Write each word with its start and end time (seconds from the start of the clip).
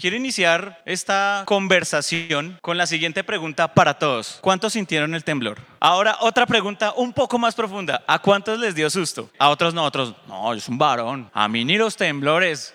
quiero 0.00 0.16
iniciar 0.16 0.80
esta 0.86 1.42
conversación 1.44 2.58
con 2.62 2.78
la 2.78 2.86
siguiente 2.86 3.22
pregunta 3.22 3.74
para 3.74 3.98
todos. 3.98 4.38
¿Cuántos 4.40 4.72
sintieron 4.72 5.14
el 5.14 5.24
temblor? 5.24 5.58
Ahora, 5.78 6.16
otra 6.20 6.46
pregunta 6.46 6.94
un 6.96 7.12
poco 7.12 7.38
más 7.38 7.54
profunda. 7.54 8.02
¿A 8.06 8.18
cuántos 8.18 8.58
les 8.58 8.74
dio 8.74 8.88
susto? 8.88 9.28
A 9.38 9.50
otros 9.50 9.74
no, 9.74 9.82
a 9.82 9.84
otros, 9.84 10.14
no, 10.26 10.54
es 10.54 10.66
un 10.68 10.78
varón. 10.78 11.30
A 11.34 11.48
mí 11.48 11.66
ni 11.66 11.76
los 11.76 11.96
temblores. 11.96 12.74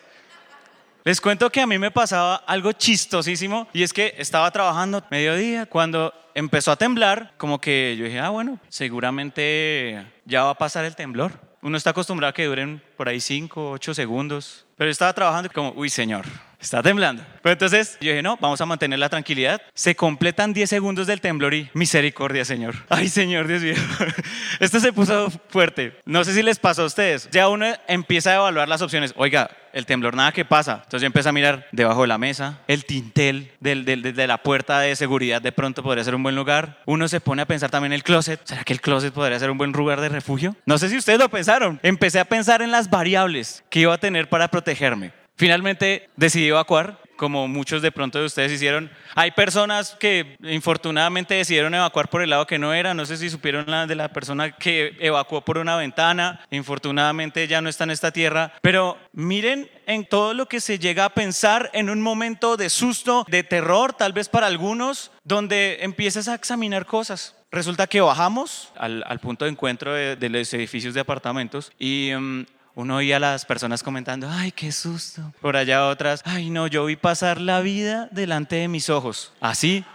Les 1.03 1.19
cuento 1.19 1.49
que 1.49 1.61
a 1.61 1.67
mí 1.67 1.79
me 1.79 1.89
pasaba 1.89 2.35
algo 2.35 2.71
chistosísimo 2.73 3.67
y 3.73 3.81
es 3.81 3.91
que 3.91 4.13
estaba 4.17 4.49
trabajando 4.51 5.03
mediodía 5.09 5.65
cuando 5.65 6.13
empezó 6.35 6.71
a 6.71 6.75
temblar, 6.75 7.33
como 7.37 7.59
que 7.59 7.95
yo 7.97 8.05
dije, 8.05 8.19
ah, 8.19 8.29
bueno, 8.29 8.59
seguramente 8.69 10.05
ya 10.25 10.43
va 10.43 10.51
a 10.51 10.55
pasar 10.55 10.85
el 10.85 10.95
temblor. 10.95 11.31
Uno 11.61 11.77
está 11.77 11.89
acostumbrado 11.89 12.29
a 12.29 12.33
que 12.33 12.45
duren 12.45 12.83
por 12.95 13.09
ahí 13.09 13.19
5, 13.19 13.71
8 13.71 13.93
segundos, 13.93 14.65
pero 14.77 14.87
yo 14.87 14.91
estaba 14.91 15.13
trabajando 15.13 15.49
como, 15.53 15.71
uy, 15.75 15.89
señor, 15.89 16.25
está 16.59 16.81
temblando. 16.81 17.23
Pero 17.41 17.53
entonces 17.53 17.97
yo 18.01 18.09
dije, 18.09 18.21
no, 18.21 18.37
vamos 18.41 18.59
a 18.59 18.65
mantener 18.65 18.99
la 18.99 19.09
tranquilidad. 19.09 19.61
Se 19.73 19.95
completan 19.95 20.53
10 20.53 20.69
segundos 20.69 21.07
del 21.07 21.21
temblor 21.21 21.53
y 21.53 21.69
misericordia, 21.73 22.43
Señor. 22.43 22.75
Ay, 22.89 23.07
Señor, 23.07 23.47
Dios 23.47 23.61
mío. 23.61 23.75
Esto 24.59 24.79
se 24.79 24.91
puso 24.91 25.31
fuerte. 25.49 25.99
No 26.05 26.23
sé 26.23 26.33
si 26.33 26.43
les 26.43 26.59
pasó 26.59 26.83
a 26.83 26.85
ustedes. 26.85 27.29
Ya 27.31 27.47
uno 27.47 27.67
empieza 27.87 28.31
a 28.31 28.35
evaluar 28.35 28.67
las 28.67 28.81
opciones. 28.81 29.13
Oiga, 29.15 29.49
el 29.75 29.85
temblor, 29.85 30.15
nada 30.15 30.31
que 30.31 30.45
pasa. 30.45 30.81
Entonces 30.85 31.01
yo 31.01 31.07
empiezo 31.07 31.29
a 31.29 31.33
mirar 31.33 31.67
debajo 31.73 32.01
de 32.01 32.07
la 32.07 32.17
mesa, 32.17 32.59
el 32.67 32.85
tintel 32.85 33.51
del, 33.59 33.83
de 33.85 34.27
la 34.27 34.37
puerta 34.37 34.79
de 34.79 34.95
seguridad 34.95 35.41
de 35.41 35.51
pronto 35.51 35.83
podría 35.83 36.03
ser 36.03 36.15
un 36.15 36.23
buen 36.23 36.35
lugar. 36.35 36.81
Uno 36.85 37.09
se 37.09 37.19
pone 37.19 37.41
a 37.41 37.45
pensar 37.45 37.69
también 37.69 37.91
en 37.91 37.97
el 37.97 38.03
closet. 38.03 38.39
¿Será 38.45 38.63
que 38.63 38.71
el 38.71 38.79
closet 38.79 39.13
podría 39.13 39.37
ser 39.37 39.51
un 39.51 39.57
buen 39.57 39.73
lugar 39.73 39.99
de 39.99 40.07
refugio? 40.07 40.55
No 40.65 40.77
sé 40.77 40.87
si 40.87 40.97
ustedes 40.97 41.19
lo 41.19 41.27
pensaron. 41.27 41.81
Empecé 41.83 42.19
a 42.21 42.25
pensar 42.25 42.61
en 42.61 42.71
las 42.71 42.84
variables 42.89 43.63
que 43.69 43.81
iba 43.81 43.93
a 43.93 43.97
tener 43.97 44.29
para 44.29 44.47
protegerme. 44.47 45.11
Finalmente 45.37 46.09
decidí 46.15 46.47
evacuar, 46.47 46.99
como 47.15 47.47
muchos 47.47 47.81
de 47.81 47.91
pronto 47.91 48.19
de 48.19 48.25
ustedes 48.25 48.51
hicieron. 48.51 48.89
Hay 49.15 49.31
personas 49.31 49.95
que 49.99 50.37
infortunadamente 50.43 51.35
decidieron 51.35 51.73
evacuar 51.73 52.09
por 52.09 52.21
el 52.21 52.29
lado 52.29 52.47
que 52.47 52.59
no 52.59 52.73
era. 52.73 52.93
No 52.93 53.05
sé 53.05 53.17
si 53.17 53.29
supieron 53.29 53.65
la 53.67 53.87
de 53.87 53.95
la 53.95 54.09
persona 54.09 54.51
que 54.51 54.95
evacuó 54.99 55.41
por 55.41 55.57
una 55.57 55.75
ventana. 55.75 56.45
Infortunadamente 56.51 57.47
ya 57.47 57.61
no 57.61 57.69
está 57.69 57.85
en 57.85 57.91
esta 57.91 58.11
tierra. 58.11 58.53
Pero 58.61 58.97
miren 59.13 59.69
en 59.87 60.05
todo 60.05 60.33
lo 60.33 60.47
que 60.47 60.59
se 60.59 60.79
llega 60.79 61.05
a 61.05 61.09
pensar 61.09 61.69
en 61.73 61.89
un 61.89 62.01
momento 62.01 62.57
de 62.57 62.69
susto, 62.69 63.25
de 63.29 63.43
terror, 63.43 63.93
tal 63.93 64.13
vez 64.13 64.29
para 64.29 64.47
algunos, 64.47 65.11
donde 65.23 65.79
empiezas 65.81 66.27
a 66.27 66.35
examinar 66.35 66.85
cosas. 66.85 67.35
Resulta 67.51 67.87
que 67.87 68.01
bajamos 68.01 68.73
al, 68.75 69.19
punto 69.21 69.45
de 69.45 69.51
encuentro 69.51 69.93
de, 69.93 70.29
los 70.29 70.53
edificios 70.53 70.93
de 70.93 70.99
apartamentos 70.99 71.71
y 71.79 72.11
mm, 72.13 72.45
uno 72.75 72.97
oía 72.97 73.17
a 73.17 73.19
las 73.19 73.45
personas 73.45 73.81
comentando, 73.81 74.29
ay, 74.29 74.51
qué 74.51 74.71
susto. 74.71 75.33
Por 75.41 75.55
allá 75.55 75.87
otras, 75.87 76.21
ay, 76.25 76.49
no, 76.49 76.67
yo 76.67 76.85
vi 76.85 76.97
pasar 76.97 77.39
la 77.39 77.61
vida 77.61 78.09
delante 78.11 78.57
de 78.57 78.67
mis 78.67 78.89
ojos. 78.89 79.33
Así. 79.39 79.85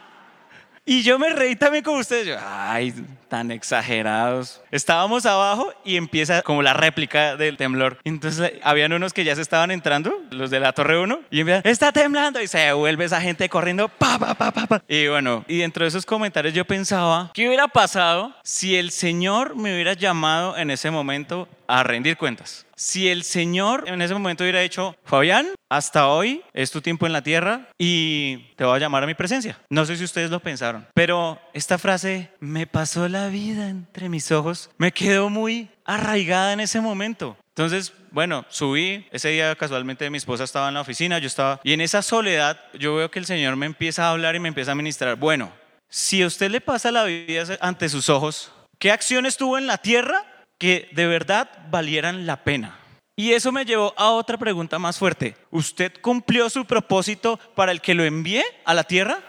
Y 0.86 1.02
yo 1.02 1.18
me 1.18 1.28
reí 1.28 1.56
también 1.56 1.84
con 1.84 1.98
ustedes. 1.98 2.26
Yo, 2.26 2.36
ay, 2.42 2.92
tan 3.28 3.50
exagerados. 3.50 4.60
Estábamos 4.70 5.26
abajo 5.26 5.72
y 5.84 5.96
empieza 5.96 6.42
como 6.42 6.62
la 6.62 6.72
réplica 6.72 7.36
del 7.36 7.56
temblor. 7.56 7.98
Entonces, 8.02 8.54
habían 8.62 8.92
unos 8.92 9.12
que 9.12 9.22
ya 9.22 9.36
se 9.36 9.42
estaban 9.42 9.70
entrando, 9.70 10.12
los 10.30 10.50
de 10.50 10.58
la 10.58 10.72
Torre 10.72 10.98
1, 10.98 11.20
y 11.30 11.40
empiezan, 11.40 11.62
está 11.70 11.92
temblando. 11.92 12.40
Y 12.40 12.48
se 12.48 12.72
vuelve 12.72 13.04
esa 13.04 13.20
gente 13.20 13.48
corriendo, 13.48 13.88
pa, 13.88 14.18
pa, 14.18 14.34
pa, 14.34 14.50
pa, 14.50 14.66
pa. 14.66 14.82
Y 14.88 15.06
bueno, 15.06 15.44
y 15.46 15.58
dentro 15.58 15.84
de 15.84 15.88
esos 15.88 16.06
comentarios 16.06 16.54
yo 16.54 16.64
pensaba, 16.64 17.30
¿qué 17.34 17.46
hubiera 17.46 17.68
pasado 17.68 18.34
si 18.42 18.74
el 18.74 18.90
Señor 18.90 19.54
me 19.54 19.74
hubiera 19.74 19.92
llamado 19.92 20.56
en 20.56 20.70
ese 20.70 20.90
momento 20.90 21.46
a 21.68 21.82
rendir 21.82 22.16
cuentas? 22.16 22.66
Si 22.80 23.10
el 23.10 23.24
Señor 23.24 23.84
en 23.88 24.00
ese 24.00 24.14
momento 24.14 24.42
hubiera 24.42 24.60
dicho, 24.60 24.96
Fabián, 25.04 25.48
hasta 25.68 26.08
hoy 26.08 26.42
es 26.54 26.70
tu 26.70 26.80
tiempo 26.80 27.04
en 27.04 27.12
la 27.12 27.20
tierra 27.22 27.68
y 27.76 28.38
te 28.56 28.64
voy 28.64 28.74
a 28.74 28.78
llamar 28.78 29.02
a 29.02 29.06
mi 29.06 29.12
presencia. 29.12 29.58
No 29.68 29.84
sé 29.84 29.98
si 29.98 30.04
ustedes 30.04 30.30
lo 30.30 30.40
pensaron, 30.40 30.86
pero 30.94 31.38
esta 31.52 31.76
frase, 31.76 32.30
me 32.40 32.66
pasó 32.66 33.06
la 33.06 33.28
vida 33.28 33.68
entre 33.68 34.08
mis 34.08 34.32
ojos, 34.32 34.70
me 34.78 34.92
quedó 34.92 35.28
muy 35.28 35.68
arraigada 35.84 36.54
en 36.54 36.60
ese 36.60 36.80
momento. 36.80 37.36
Entonces, 37.50 37.92
bueno, 38.12 38.46
subí, 38.48 39.06
ese 39.10 39.28
día 39.28 39.54
casualmente 39.56 40.08
mi 40.08 40.16
esposa 40.16 40.44
estaba 40.44 40.68
en 40.68 40.74
la 40.74 40.80
oficina, 40.80 41.18
yo 41.18 41.26
estaba, 41.26 41.60
y 41.62 41.74
en 41.74 41.82
esa 41.82 42.00
soledad 42.00 42.58
yo 42.78 42.94
veo 42.94 43.10
que 43.10 43.18
el 43.18 43.26
Señor 43.26 43.56
me 43.56 43.66
empieza 43.66 44.06
a 44.06 44.12
hablar 44.12 44.36
y 44.36 44.40
me 44.40 44.48
empieza 44.48 44.72
a 44.72 44.74
ministrar. 44.74 45.16
Bueno, 45.16 45.52
si 45.90 46.22
a 46.22 46.26
usted 46.26 46.50
le 46.50 46.62
pasa 46.62 46.90
la 46.90 47.04
vida 47.04 47.58
ante 47.60 47.90
sus 47.90 48.08
ojos, 48.08 48.50
¿qué 48.78 48.90
acciones 48.90 49.36
tuvo 49.36 49.58
en 49.58 49.66
la 49.66 49.76
tierra 49.76 50.24
que 50.60 50.90
de 50.92 51.06
verdad 51.06 51.48
valieran 51.70 52.26
la 52.26 52.44
pena. 52.44 52.78
Y 53.16 53.32
eso 53.32 53.50
me 53.50 53.64
llevó 53.64 53.94
a 53.96 54.10
otra 54.10 54.36
pregunta 54.36 54.78
más 54.78 54.98
fuerte. 54.98 55.34
¿Usted 55.50 55.92
cumplió 56.02 56.50
su 56.50 56.66
propósito 56.66 57.40
para 57.56 57.72
el 57.72 57.80
que 57.80 57.94
lo 57.94 58.04
envié 58.04 58.44
a 58.66 58.74
la 58.74 58.84
tierra? 58.84 59.20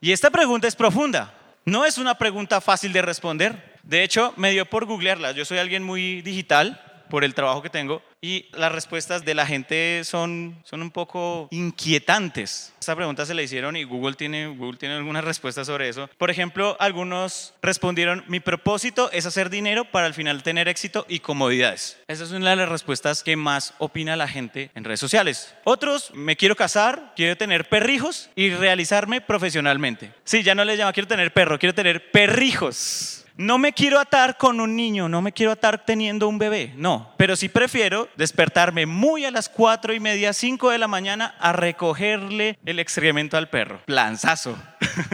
Y 0.00 0.12
esta 0.12 0.30
pregunta 0.30 0.68
es 0.68 0.76
profunda. 0.76 1.34
No 1.64 1.84
es 1.84 1.98
una 1.98 2.16
pregunta 2.16 2.60
fácil 2.60 2.92
de 2.92 3.02
responder. 3.02 3.78
De 3.82 4.04
hecho, 4.04 4.32
me 4.36 4.52
dio 4.52 4.66
por 4.66 4.86
googlearla. 4.86 5.32
Yo 5.32 5.44
soy 5.44 5.58
alguien 5.58 5.82
muy 5.82 6.22
digital 6.22 6.80
por 7.10 7.24
el 7.24 7.34
trabajo 7.34 7.60
que 7.60 7.70
tengo 7.70 8.00
y 8.20 8.46
las 8.52 8.72
respuestas 8.72 9.24
de 9.24 9.34
la 9.34 9.46
gente 9.46 10.02
son, 10.04 10.60
son 10.64 10.82
un 10.82 10.90
poco 10.90 11.48
inquietantes. 11.50 12.72
Esta 12.80 12.96
pregunta 12.96 13.26
se 13.26 13.34
la 13.34 13.42
hicieron 13.42 13.76
y 13.76 13.84
Google 13.84 14.14
tiene, 14.14 14.46
Google 14.46 14.78
tiene 14.78 14.96
algunas 14.96 15.24
respuestas 15.24 15.66
sobre 15.66 15.88
eso. 15.88 16.08
Por 16.18 16.30
ejemplo, 16.30 16.76
algunos 16.80 17.54
respondieron, 17.62 18.24
mi 18.28 18.40
propósito 18.40 19.10
es 19.12 19.26
hacer 19.26 19.50
dinero 19.50 19.84
para 19.84 20.06
al 20.06 20.14
final 20.14 20.42
tener 20.42 20.68
éxito 20.68 21.06
y 21.08 21.20
comodidades. 21.20 21.98
Esa 22.08 22.24
es 22.24 22.30
una 22.32 22.50
de 22.50 22.56
las 22.56 22.68
respuestas 22.68 23.22
que 23.22 23.36
más 23.36 23.74
opina 23.78 24.16
la 24.16 24.28
gente 24.28 24.70
en 24.74 24.84
redes 24.84 25.00
sociales. 25.00 25.54
Otros, 25.64 26.12
me 26.14 26.36
quiero 26.36 26.56
casar, 26.56 27.12
quiero 27.14 27.36
tener 27.36 27.68
perrijos 27.68 28.30
y 28.34 28.50
realizarme 28.50 29.20
profesionalmente. 29.20 30.12
Sí, 30.24 30.42
ya 30.42 30.54
no 30.54 30.64
les 30.64 30.78
llamo 30.78 30.92
quiero 30.92 31.08
tener 31.08 31.32
perro, 31.32 31.58
quiero 31.58 31.74
tener 31.74 32.10
perrijos. 32.10 33.24
No 33.38 33.56
me 33.56 33.72
quiero 33.72 34.00
atar 34.00 34.36
con 34.36 34.58
un 34.58 34.74
niño, 34.74 35.08
no 35.08 35.22
me 35.22 35.30
quiero 35.30 35.52
atar 35.52 35.84
teniendo 35.84 36.26
un 36.26 36.38
bebé, 36.38 36.72
no. 36.74 37.14
Pero 37.16 37.36
sí 37.36 37.48
prefiero 37.48 38.08
despertarme 38.16 38.84
muy 38.84 39.24
a 39.24 39.30
las 39.30 39.48
cuatro 39.48 39.94
y 39.94 40.00
media, 40.00 40.32
cinco 40.32 40.70
de 40.70 40.78
la 40.78 40.88
mañana 40.88 41.36
a 41.38 41.52
recogerle 41.52 42.58
el 42.66 42.80
excremento 42.80 43.36
al 43.36 43.48
perro. 43.48 43.80
Planzazo. 43.84 44.58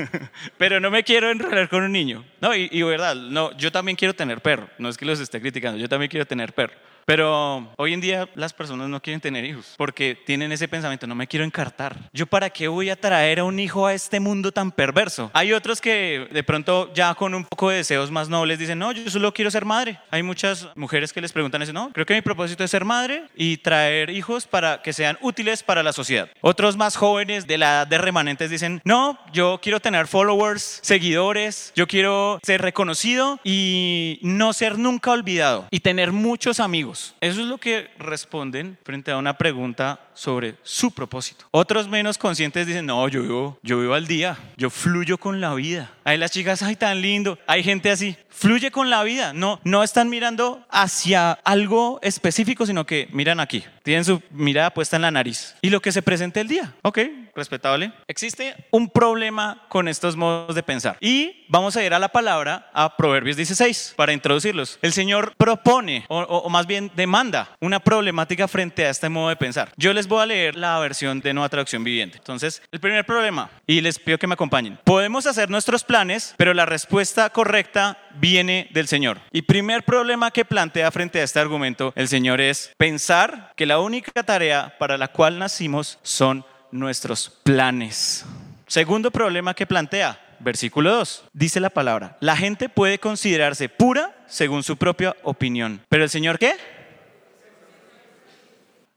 Pero 0.56 0.80
no 0.80 0.90
me 0.90 1.04
quiero 1.04 1.30
enrolar 1.30 1.68
con 1.68 1.82
un 1.82 1.92
niño. 1.92 2.24
No, 2.40 2.56
y, 2.56 2.70
y 2.72 2.82
verdad, 2.82 3.14
no, 3.14 3.54
yo 3.58 3.70
también 3.70 3.94
quiero 3.94 4.14
tener 4.14 4.40
perro. 4.40 4.70
No 4.78 4.88
es 4.88 4.96
que 4.96 5.04
los 5.04 5.20
esté 5.20 5.38
criticando, 5.42 5.78
yo 5.78 5.90
también 5.90 6.08
quiero 6.08 6.26
tener 6.26 6.54
perro. 6.54 6.76
Pero 7.06 7.72
hoy 7.76 7.92
en 7.92 8.00
día 8.00 8.28
las 8.34 8.52
personas 8.52 8.88
no 8.88 9.00
quieren 9.00 9.20
tener 9.20 9.44
hijos 9.44 9.74
porque 9.76 10.16
tienen 10.26 10.52
ese 10.52 10.68
pensamiento, 10.68 11.06
no 11.06 11.14
me 11.14 11.26
quiero 11.26 11.44
encartar. 11.44 11.96
¿Yo 12.12 12.26
para 12.26 12.50
qué 12.50 12.68
voy 12.68 12.90
a 12.90 12.96
traer 12.96 13.40
a 13.40 13.44
un 13.44 13.58
hijo 13.58 13.86
a 13.86 13.94
este 13.94 14.20
mundo 14.20 14.52
tan 14.52 14.72
perverso? 14.72 15.30
Hay 15.34 15.52
otros 15.52 15.80
que 15.80 16.28
de 16.30 16.42
pronto 16.42 16.92
ya 16.94 17.14
con 17.14 17.34
un 17.34 17.44
poco 17.44 17.70
de 17.70 17.76
deseos 17.76 18.10
más 18.10 18.28
nobles 18.28 18.58
dicen, 18.58 18.78
no, 18.78 18.92
yo 18.92 19.10
solo 19.10 19.32
quiero 19.32 19.50
ser 19.50 19.64
madre. 19.64 19.98
Hay 20.10 20.22
muchas 20.22 20.68
mujeres 20.76 21.12
que 21.12 21.20
les 21.20 21.32
preguntan 21.32 21.62
eso, 21.62 21.72
no, 21.72 21.90
creo 21.92 22.06
que 22.06 22.14
mi 22.14 22.22
propósito 22.22 22.64
es 22.64 22.70
ser 22.70 22.84
madre 22.84 23.24
y 23.34 23.58
traer 23.58 24.10
hijos 24.10 24.46
para 24.46 24.82
que 24.82 24.92
sean 24.92 25.18
útiles 25.20 25.62
para 25.62 25.82
la 25.82 25.92
sociedad. 25.92 26.28
Otros 26.40 26.76
más 26.76 26.96
jóvenes 26.96 27.46
de 27.46 27.58
la 27.58 27.66
edad 27.66 27.86
de 27.86 27.98
remanentes 27.98 28.50
dicen, 28.50 28.80
no, 28.84 29.18
yo 29.32 29.60
quiero 29.62 29.80
tener 29.80 30.06
followers, 30.06 30.80
seguidores, 30.82 31.72
yo 31.74 31.86
quiero 31.86 32.40
ser 32.42 32.62
reconocido 32.62 33.38
y 33.44 34.18
no 34.22 34.52
ser 34.52 34.78
nunca 34.78 35.10
olvidado 35.10 35.66
y 35.70 35.80
tener 35.80 36.12
muchos 36.12 36.60
amigos. 36.60 36.93
Eso 37.20 37.40
es 37.40 37.46
lo 37.46 37.58
que 37.58 37.90
responden 37.98 38.78
frente 38.84 39.10
a 39.10 39.16
una 39.16 39.36
pregunta 39.36 40.00
sobre 40.14 40.56
su 40.62 40.92
propósito. 40.92 41.46
Otros 41.50 41.88
menos 41.88 42.18
conscientes 42.18 42.66
dicen, 42.66 42.86
no, 42.86 43.06
yo 43.08 43.22
vivo, 43.22 43.58
yo 43.62 43.80
vivo 43.80 43.94
al 43.94 44.06
día, 44.06 44.38
yo 44.56 44.70
fluyo 44.70 45.18
con 45.18 45.40
la 45.40 45.54
vida. 45.54 45.92
Hay 46.04 46.18
las 46.18 46.30
chicas, 46.30 46.62
ay, 46.62 46.76
tan 46.76 47.00
lindo. 47.00 47.38
Hay 47.46 47.62
gente 47.62 47.90
así, 47.90 48.16
fluye 48.28 48.70
con 48.70 48.90
la 48.90 49.02
vida. 49.02 49.32
No, 49.32 49.60
no 49.64 49.82
están 49.82 50.08
mirando 50.08 50.64
hacia 50.70 51.32
algo 51.32 51.98
específico, 52.02 52.66
sino 52.66 52.86
que 52.86 53.08
miran 53.12 53.40
aquí. 53.40 53.64
Tienen 53.82 54.04
su 54.04 54.22
mirada 54.30 54.72
puesta 54.72 54.96
en 54.96 55.02
la 55.02 55.10
nariz. 55.10 55.54
Y 55.62 55.70
lo 55.70 55.80
que 55.80 55.92
se 55.92 56.02
presente 56.02 56.40
el 56.40 56.48
día. 56.48 56.74
Ok, 56.82 57.00
respetable. 57.34 57.92
Existe 58.06 58.54
un 58.70 58.88
problema 58.88 59.66
con 59.68 59.88
estos 59.88 60.16
modos 60.16 60.54
de 60.54 60.62
pensar. 60.62 60.96
Y 61.00 61.44
vamos 61.48 61.76
a 61.76 61.84
ir 61.84 61.94
a 61.94 61.98
la 61.98 62.08
palabra, 62.08 62.70
a 62.72 62.96
Proverbios 62.96 63.36
16, 63.36 63.94
para 63.96 64.12
introducirlos. 64.12 64.78
El 64.82 64.92
Señor 64.92 65.34
propone, 65.36 66.04
o, 66.08 66.20
o 66.20 66.48
más 66.48 66.66
bien 66.66 66.90
demanda, 66.94 67.56
una 67.60 67.80
problemática 67.80 68.48
frente 68.48 68.86
a 68.86 68.90
este 68.90 69.08
modo 69.08 69.28
de 69.28 69.36
pensar. 69.36 69.72
Yo 69.76 69.92
les 69.92 70.08
voy 70.08 70.22
a 70.22 70.26
leer 70.26 70.56
la 70.56 70.78
versión 70.78 71.20
de 71.20 71.34
Nueva 71.34 71.48
Traducción 71.48 71.84
Viviente. 71.84 72.18
Entonces, 72.18 72.62
el 72.72 72.80
primer 72.80 73.04
problema, 73.04 73.50
y 73.66 73.80
les 73.80 73.98
pido 73.98 74.18
que 74.18 74.26
me 74.26 74.34
acompañen. 74.34 74.78
Podemos 74.84 75.26
hacer 75.26 75.50
nuestros 75.50 75.84
planes, 75.84 76.34
pero 76.36 76.54
la 76.54 76.66
respuesta 76.66 77.30
correcta 77.30 77.98
viene 78.16 78.68
del 78.72 78.88
Señor. 78.88 79.20
Y 79.32 79.42
primer 79.42 79.84
problema 79.84 80.30
que 80.30 80.44
plantea 80.44 80.90
frente 80.90 81.20
a 81.20 81.24
este 81.24 81.40
argumento 81.40 81.92
el 81.96 82.08
Señor 82.08 82.40
es 82.40 82.72
pensar 82.76 83.52
que 83.56 83.66
la 83.66 83.80
única 83.80 84.22
tarea 84.22 84.76
para 84.78 84.98
la 84.98 85.08
cual 85.08 85.38
nacimos 85.38 85.98
son 86.02 86.44
nuestros 86.74 87.30
planes. 87.44 88.26
Segundo 88.66 89.10
problema 89.10 89.54
que 89.54 89.66
plantea, 89.66 90.20
versículo 90.40 90.92
2, 90.92 91.24
dice 91.32 91.60
la 91.60 91.70
palabra, 91.70 92.16
la 92.20 92.36
gente 92.36 92.68
puede 92.68 92.98
considerarse 92.98 93.68
pura 93.68 94.14
según 94.26 94.62
su 94.64 94.76
propia 94.76 95.14
opinión, 95.22 95.80
pero 95.88 96.02
el 96.02 96.10
Señor 96.10 96.38
qué? 96.38 96.54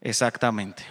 Exactamente. 0.02 0.84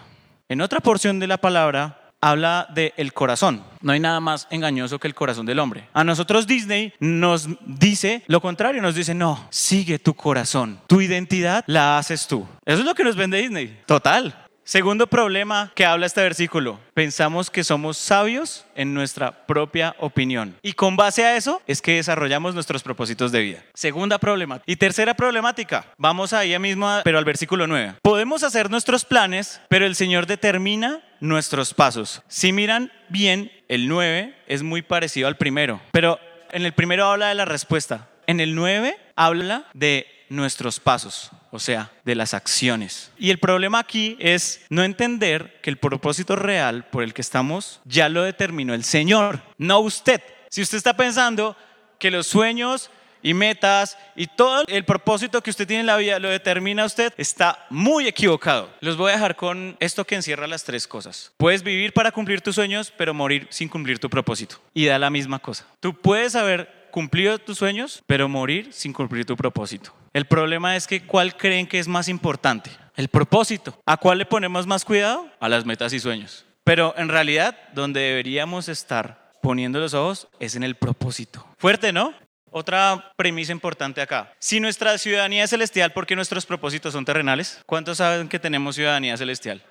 En 0.49 0.61
otra 0.61 0.79
porción 0.79 1.19
de 1.19 1.27
la 1.27 1.38
palabra 1.38 2.12
habla 2.21 2.69
del 2.73 2.93
el 2.97 3.12
corazón. 3.12 3.65
No 3.81 3.93
hay 3.93 4.00
nada 4.00 4.21
más 4.21 4.47
engañoso 4.50 4.99
que 4.99 5.09
el 5.09 5.15
corazón 5.15 5.44
del 5.47 5.59
hombre. 5.59 5.88
A 5.93 6.05
nosotros 6.05 6.47
Disney 6.47 6.93
nos 7.00 7.49
dice 7.67 8.23
lo 8.29 8.41
contrario, 8.41 8.81
nos 8.81 8.94
dice, 8.94 9.15
no, 9.15 9.47
sigue 9.50 9.99
tu 9.99 10.15
corazón. 10.15 10.81
Tu 10.87 11.00
identidad 11.00 11.65
la 11.67 11.99
haces 11.99 12.29
tú. 12.29 12.47
Eso 12.65 12.81
es 12.81 12.85
lo 12.85 12.94
que 12.94 13.05
nos 13.05 13.17
vende 13.17 13.38
Disney. 13.38 13.81
Total. 13.87 14.46
Segundo 14.67 15.07
problema 15.07 15.71
que 15.77 15.85
habla 15.85 16.07
este 16.07 16.23
versículo, 16.23 16.81
pensamos 16.93 17.51
que 17.51 17.63
somos 17.63 17.97
sabios 17.97 18.67
en 18.75 18.95
nuestra 18.95 19.47
propia 19.47 19.95
opinión. 20.01 20.57
Y 20.61 20.73
con 20.73 20.97
base 20.97 21.25
a 21.25 21.37
eso 21.37 21.63
es 21.69 21.81
que 21.81 21.95
desarrollamos 21.95 22.53
nuestros 22.53 22.83
propósitos 22.83 23.31
de 23.31 23.43
vida. 23.43 23.65
Segunda 23.75 24.19
problemática. 24.19 24.65
Y 24.67 24.75
tercera 24.75 25.15
problemática, 25.15 25.87
vamos 25.99 26.33
ahí 26.33 26.59
mismo, 26.59 26.91
pero 27.05 27.19
al 27.19 27.25
versículo 27.25 27.69
9. 27.69 27.95
Podemos 28.03 28.43
hacer 28.43 28.69
nuestros 28.69 29.05
planes, 29.05 29.61
pero 29.69 29.87
el 29.87 29.95
Señor 29.95 30.27
determina 30.27 31.01
nuestros 31.21 31.73
pasos. 31.73 32.23
Si 32.27 32.53
miran 32.53 32.91
bien, 33.09 33.53
el 33.69 33.87
9 33.87 34.35
es 34.49 34.65
muy 34.65 34.83
parecido 34.83 35.29
al 35.29 35.37
primero, 35.37 35.81
pero 35.93 36.19
en 36.51 36.67
el 36.67 36.73
primero 36.73 37.07
habla 37.07 37.29
de 37.29 37.37
la 37.37 37.45
respuesta. 37.45 38.09
En 38.27 38.41
el 38.41 38.57
9 38.57 38.99
habla 39.15 39.67
de 39.75 40.09
nuestros 40.29 40.81
pasos, 40.81 41.31
o 41.51 41.59
sea, 41.59 41.93
de 42.05 42.15
las 42.15 42.35
acciones. 42.35 43.11
Y 43.19 43.31
el 43.31 43.39
problema 43.39 43.79
aquí 43.79 44.17
es 44.21 44.65
no 44.69 44.85
entender 44.85 45.61
que 45.63 45.71
el 45.71 45.79
propósito 45.79 46.37
real 46.37 46.87
por 46.87 47.03
el 47.03 47.15
que 47.15 47.23
estamos 47.23 47.81
ya 47.85 48.09
lo 48.09 48.23
determinó 48.23 48.75
el 48.75 48.85
Señor, 48.85 49.41
no 49.59 49.81
usted. 49.81 50.23
Si 50.51 50.63
usted 50.63 50.79
está 50.79 50.97
pensando 50.97 51.57
que 51.99 52.11
los 52.11 52.27
sueños 52.27 52.91
y 53.23 53.35
metas 53.35 53.99
y 54.15 54.27
todo 54.29 54.65
el 54.69 54.85
propósito 54.85 55.43
que 55.43 55.51
usted 55.51 55.67
tiene 55.67 55.81
en 55.81 55.87
la 55.87 55.97
vida 55.97 56.19
lo 56.19 56.29
determina 56.29 56.85
usted, 56.85 57.13
está 57.17 57.67
muy 57.71 58.07
equivocado. 58.07 58.71
Los 58.81 58.97
voy 58.97 59.11
a 59.11 59.15
dejar 59.15 59.35
con 59.35 59.77
esto 59.81 60.05
que 60.05 60.15
encierra 60.15 60.47
las 60.47 60.65
tres 60.65 60.87
cosas. 60.87 61.33
Puedes 61.37 61.63
vivir 61.63 61.93
para 61.93 62.13
cumplir 62.13 62.41
tus 62.41 62.55
sueños, 62.55 62.93
pero 62.97 63.15
morir 63.15 63.49
sin 63.51 63.69
cumplir 63.69 63.99
tu 63.99 64.09
propósito. 64.09 64.61
Y 64.75 64.87
da 64.87 64.99
la 64.99 65.11
misma 65.11 65.39
cosa. 65.41 65.67
Tú 65.81 65.95
puedes 65.95 66.37
haber 66.37 66.89
cumplido 66.93 67.39
tus 67.39 67.59
sueños, 67.59 68.03
pero 68.07 68.29
morir 68.29 68.73
sin 68.73 68.93
cumplir 68.93 69.27
tu 69.27 69.37
propósito. 69.37 69.93
El 70.17 70.25
problema 70.25 70.77
es 70.77 70.87
que 70.87 71.03
¿cuál 71.03 71.37
creen 71.37 71.67
que 71.67 71.79
es 71.79 71.89
más 71.89 72.09
importante? 72.09 72.71
El 72.95 73.09
propósito. 73.09 73.79
¿A 73.85 73.99
cuál 73.99 74.17
le 74.17 74.25
ponemos 74.25 74.67
más 74.67 74.83
cuidado? 74.83 75.31
A 75.41 75.49
las 75.51 75.67
metas 75.67 75.93
y 75.93 76.01
sueños. 76.01 76.47
Pero 76.65 76.95
en 76.97 77.11
realidad, 77.11 77.55
donde 77.75 78.01
deberíamos 78.01 78.71
estar 78.71 79.33
poniendo 79.43 79.79
los 79.79 79.93
ojos 79.93 80.29
es 80.41 80.57
en 80.57 80.63
el 80.63 80.75
propósito. 80.75 81.47
Fuerte, 81.59 81.93
¿no? 81.93 82.15
Otra 82.51 83.13
premisa 83.19 83.53
importante 83.53 84.01
acá. 84.01 84.33
Si 84.39 84.59
nuestra 84.59 84.97
ciudadanía 84.97 85.45
es 85.45 85.51
celestial, 85.51 85.93
¿por 85.93 86.07
qué 86.07 86.17
nuestros 86.17 86.47
propósitos 86.47 86.95
son 86.95 87.05
terrenales? 87.05 87.61
¿Cuántos 87.67 87.99
saben 87.99 88.31
que 88.31 88.39
tenemos 88.39 88.77
ciudadanía 88.77 89.19
celestial? 89.19 89.62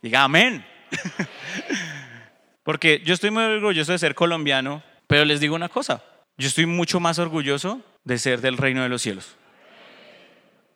Diga 0.00 0.22
amén. 0.22 0.64
Porque 2.62 3.02
yo 3.04 3.12
estoy 3.12 3.32
muy 3.32 3.42
orgulloso 3.42 3.90
de 3.90 3.98
ser 3.98 4.14
colombiano, 4.14 4.84
pero 5.08 5.24
les 5.24 5.40
digo 5.40 5.56
una 5.56 5.68
cosa, 5.68 6.00
yo 6.36 6.46
estoy 6.46 6.66
mucho 6.66 7.00
más 7.00 7.18
orgulloso 7.18 7.80
de 8.04 8.18
ser 8.18 8.40
del 8.40 8.56
reino 8.56 8.82
de 8.82 8.88
los 8.88 9.02
cielos. 9.02 9.36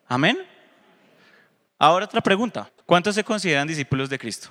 Amén. 0.08 0.38
Ahora 1.78 2.04
otra 2.06 2.20
pregunta. 2.20 2.70
¿Cuántos 2.86 3.14
se 3.14 3.24
consideran 3.24 3.66
discípulos 3.66 4.08
de 4.08 4.18
Cristo? 4.18 4.48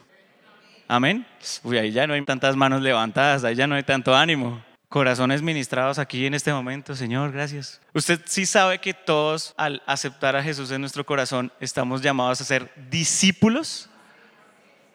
Amén. 0.87 1.25
Uy, 1.63 1.77
ahí 1.77 1.91
ya 1.91 2.05
no 2.05 2.13
hay 2.13 2.23
tantas 2.23 2.55
manos 2.55 2.81
levantadas, 2.81 3.43
ahí 3.43 3.55
ya 3.55 3.65
no 3.65 3.75
hay 3.75 3.83
tanto 3.83 4.15
ánimo. 4.15 4.63
Corazones 4.89 5.41
ministrados 5.41 5.97
aquí 5.97 6.25
en 6.25 6.35
este 6.35 6.53
momento, 6.53 6.95
Señor, 6.95 7.31
gracias. 7.31 7.81
Usted 7.93 8.21
sí 8.25 8.45
sabe 8.45 8.79
que 8.79 8.93
todos 8.93 9.53
al 9.57 9.81
aceptar 9.87 10.35
a 10.35 10.43
Jesús 10.43 10.71
en 10.71 10.81
nuestro 10.81 11.05
corazón 11.05 11.51
estamos 11.59 12.01
llamados 12.01 12.39
a 12.41 12.45
ser 12.45 12.71
discípulos. 12.89 13.89